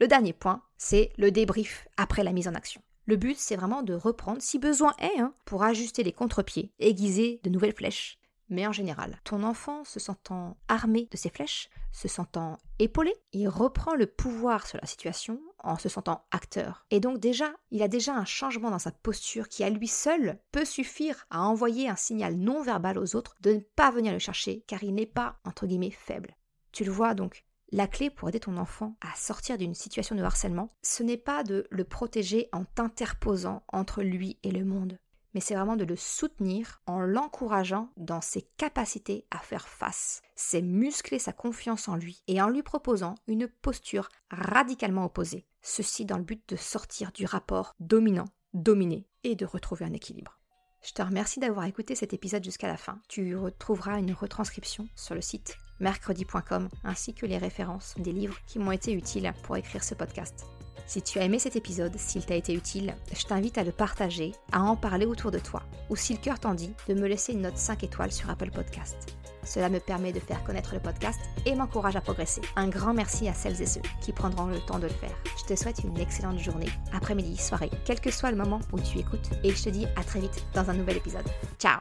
Le 0.01 0.09
dernier 0.09 0.33
point, 0.33 0.63
c'est 0.77 1.13
le 1.19 1.31
débrief 1.31 1.87
après 1.97 2.25
la 2.25 2.33
mise 2.33 2.49
en 2.49 2.55
action. 2.55 2.83
Le 3.07 3.17
but, 3.17 3.37
c'est 3.37 3.57
vraiment 3.57 3.83
de 3.83 3.95
reprendre, 3.95 4.41
si 4.41 4.59
besoin 4.59 4.95
est, 4.99 5.19
hein, 5.19 5.35
pour 5.45 5.65
ajuster 5.65 6.03
les 6.03 6.13
contre-pieds, 6.13 6.73
aiguiser 6.79 7.41
de 7.43 7.51
nouvelles 7.51 7.75
flèches, 7.75 8.20
mais 8.51 8.67
en 8.67 8.73
général. 8.73 9.19
Ton 9.25 9.43
enfant 9.43 9.85
se 9.85 9.99
sentant 10.01 10.57
armé 10.69 11.09
de 11.11 11.17
ses 11.17 11.31
flèches, 11.31 11.71
se 11.93 12.09
sentant 12.09 12.59
épaulé, 12.79 13.15
il 13.33 13.49
reprend 13.49 13.95
le 13.95 14.07
pouvoir 14.07 14.67
sur 14.67 14.79
la 14.81 14.87
situation 14.87 15.41
en 15.59 15.77
se 15.77 15.89
sentant 15.89 16.25
acteur. 16.31 16.87
Et 16.91 17.01
donc 17.01 17.19
déjà, 17.19 17.53
il 17.71 17.83
a 17.83 17.89
déjà 17.89 18.15
un 18.15 18.25
changement 18.25 18.71
dans 18.71 18.79
sa 18.79 18.93
posture 18.93 19.49
qui 19.49 19.65
à 19.65 19.71
lui 19.71 19.89
seul 19.89 20.39
peut 20.53 20.65
suffire 20.65 21.27
à 21.31 21.43
envoyer 21.43 21.89
un 21.89 21.97
signal 21.97 22.37
non 22.37 22.63
verbal 22.63 22.99
aux 22.99 23.17
autres 23.17 23.37
de 23.41 23.53
ne 23.53 23.61
pas 23.61 23.91
venir 23.91 24.13
le 24.13 24.19
chercher 24.19 24.63
car 24.67 24.83
il 24.83 24.95
n'est 24.95 25.07
pas, 25.07 25.39
entre 25.45 25.67
guillemets, 25.67 25.91
faible. 25.91 26.37
Tu 26.73 26.85
le 26.85 26.93
vois 26.93 27.15
donc, 27.15 27.45
la 27.73 27.87
clé 27.87 28.11
pour 28.11 28.29
aider 28.29 28.41
ton 28.41 28.57
enfant 28.57 28.97
à 29.01 29.15
sortir 29.17 29.57
d'une 29.57 29.75
situation 29.75 30.17
de 30.17 30.23
harcèlement, 30.23 30.73
ce 30.83 31.03
n'est 31.03 31.17
pas 31.17 31.45
de 31.45 31.67
le 31.71 31.85
protéger 31.85 32.49
en 32.53 32.65
t'interposant 32.65 33.63
entre 33.69 34.03
lui 34.03 34.39
et 34.43 34.51
le 34.51 34.65
monde 34.65 34.99
mais 35.35 35.41
c'est 35.41 35.55
vraiment 35.55 35.77
de 35.77 35.85
le 35.85 35.97
soutenir 35.97 36.81
en 36.87 37.01
l'encourageant 37.01 37.91
dans 37.97 38.21
ses 38.21 38.43
capacités 38.57 39.27
à 39.31 39.39
faire 39.39 39.69
face. 39.69 40.23
C'est 40.35 40.63
muscler 40.63 41.19
sa 41.19 41.33
confiance 41.33 41.89
en 41.89 41.97
lui 41.97 42.23
et 42.27 42.41
en 42.41 42.49
lui 42.49 42.63
proposant 42.63 43.15
une 43.27 43.49
posture 43.49 44.09
radicalement 44.31 45.05
opposée. 45.05 45.47
Ceci 45.63 46.05
dans 46.05 46.19
le 46.19 46.25
but 46.25 46.49
de 46.49 46.57
sortir 46.57 47.13
du 47.13 47.27
rapport 47.27 47.75
dominant-dominé 47.81 49.07
et 49.25 49.37
de 49.37 49.47
retrouver 49.47 49.85
un 49.85 49.93
équilibre. 49.93 50.39
Je 50.83 50.93
te 50.93 51.03
remercie 51.03 51.41
d'avoir 51.41 51.67
écouté 51.67 51.95
cet 51.95 52.15
épisode 52.15 52.43
jusqu'à 52.43 52.67
la 52.67 52.79
fin. 52.79 52.99
Tu 53.09 53.37
retrouveras 53.37 53.99
une 53.99 54.13
retranscription 54.13 54.89
sur 54.97 55.15
le 55.15 55.21
site 55.21 55.59
mercredi.com 55.79 56.69
ainsi 56.85 57.15
que 57.15 57.27
les 57.27 57.39
références 57.39 57.95
des 57.99 58.13
livres 58.13 58.39
qui 58.47 58.59
m'ont 58.59 58.73
été 58.73 58.93
utiles 58.93 59.33
pour 59.43 59.57
écrire 59.57 59.85
ce 59.85 59.95
podcast. 59.95 60.47
Si 60.87 61.03
tu 61.03 61.19
as 61.19 61.25
aimé 61.25 61.39
cet 61.39 61.57
épisode, 61.57 61.97
s'il 61.97 62.25
t'a 62.25 62.35
été 62.35 62.53
utile, 62.55 62.95
je 63.17 63.25
t'invite 63.25 63.59
à 63.59 63.65
le 63.65 63.73
partager, 63.73 64.33
à 64.53 64.63
en 64.63 64.77
parler 64.77 65.07
autour 65.07 65.31
de 65.31 65.39
toi, 65.39 65.63
ou 65.89 65.97
si 65.97 66.15
le 66.15 66.19
cœur 66.19 66.41
t'en 66.41 66.55
dit, 66.55 66.73
de 66.89 66.95
me 66.95 67.07
laisser 67.07 67.33
une 67.33 67.43
note 67.43 67.57
5 67.57 67.85
étoiles 67.85 68.13
sur 68.13 68.31
Apple 68.31 68.51
Podcast. 68.51 69.15
Cela 69.45 69.69
me 69.69 69.81
permet 69.81 70.13
de 70.13 70.21
faire 70.21 70.43
connaître 70.45 70.75
le 70.75 70.81
podcast 70.81 71.21
et 71.47 71.55
m'encourage 71.55 71.97
à 71.97 72.01
progresser. 72.01 72.43
Un 72.57 72.69
grand 72.69 72.95
merci 72.95 73.29
à 73.29 73.35
celles 73.35 73.61
et 73.63 73.67
ceux 73.67 73.83
qui 74.01 74.13
prendront 74.13 74.47
le 74.47 74.61
temps 74.61 74.79
de 74.79 74.87
le 74.87 74.93
faire. 74.93 75.17
Je 75.39 75.45
te 75.45 75.59
souhaite 75.59 75.81
une 75.85 75.99
excellente 75.99 76.39
journée, 76.39 76.69
après-midi, 76.93 77.37
soirée, 77.37 77.71
quel 77.85 78.01
que 78.01 78.11
soit 78.11 78.31
le 78.31 78.37
moment 78.37 78.61
où 78.73 78.81
tu 78.81 78.99
écoutes, 78.99 79.31
et 79.45 79.51
je 79.51 79.63
te 79.63 79.71
dis 79.71 79.87
à 79.97 80.05
très 80.05 80.21
vite 80.21 80.45
dans 80.55 80.69
un 80.71 80.75
nouvel 80.75 80.97
épisode. 80.97 81.27
Ciao 81.59 81.69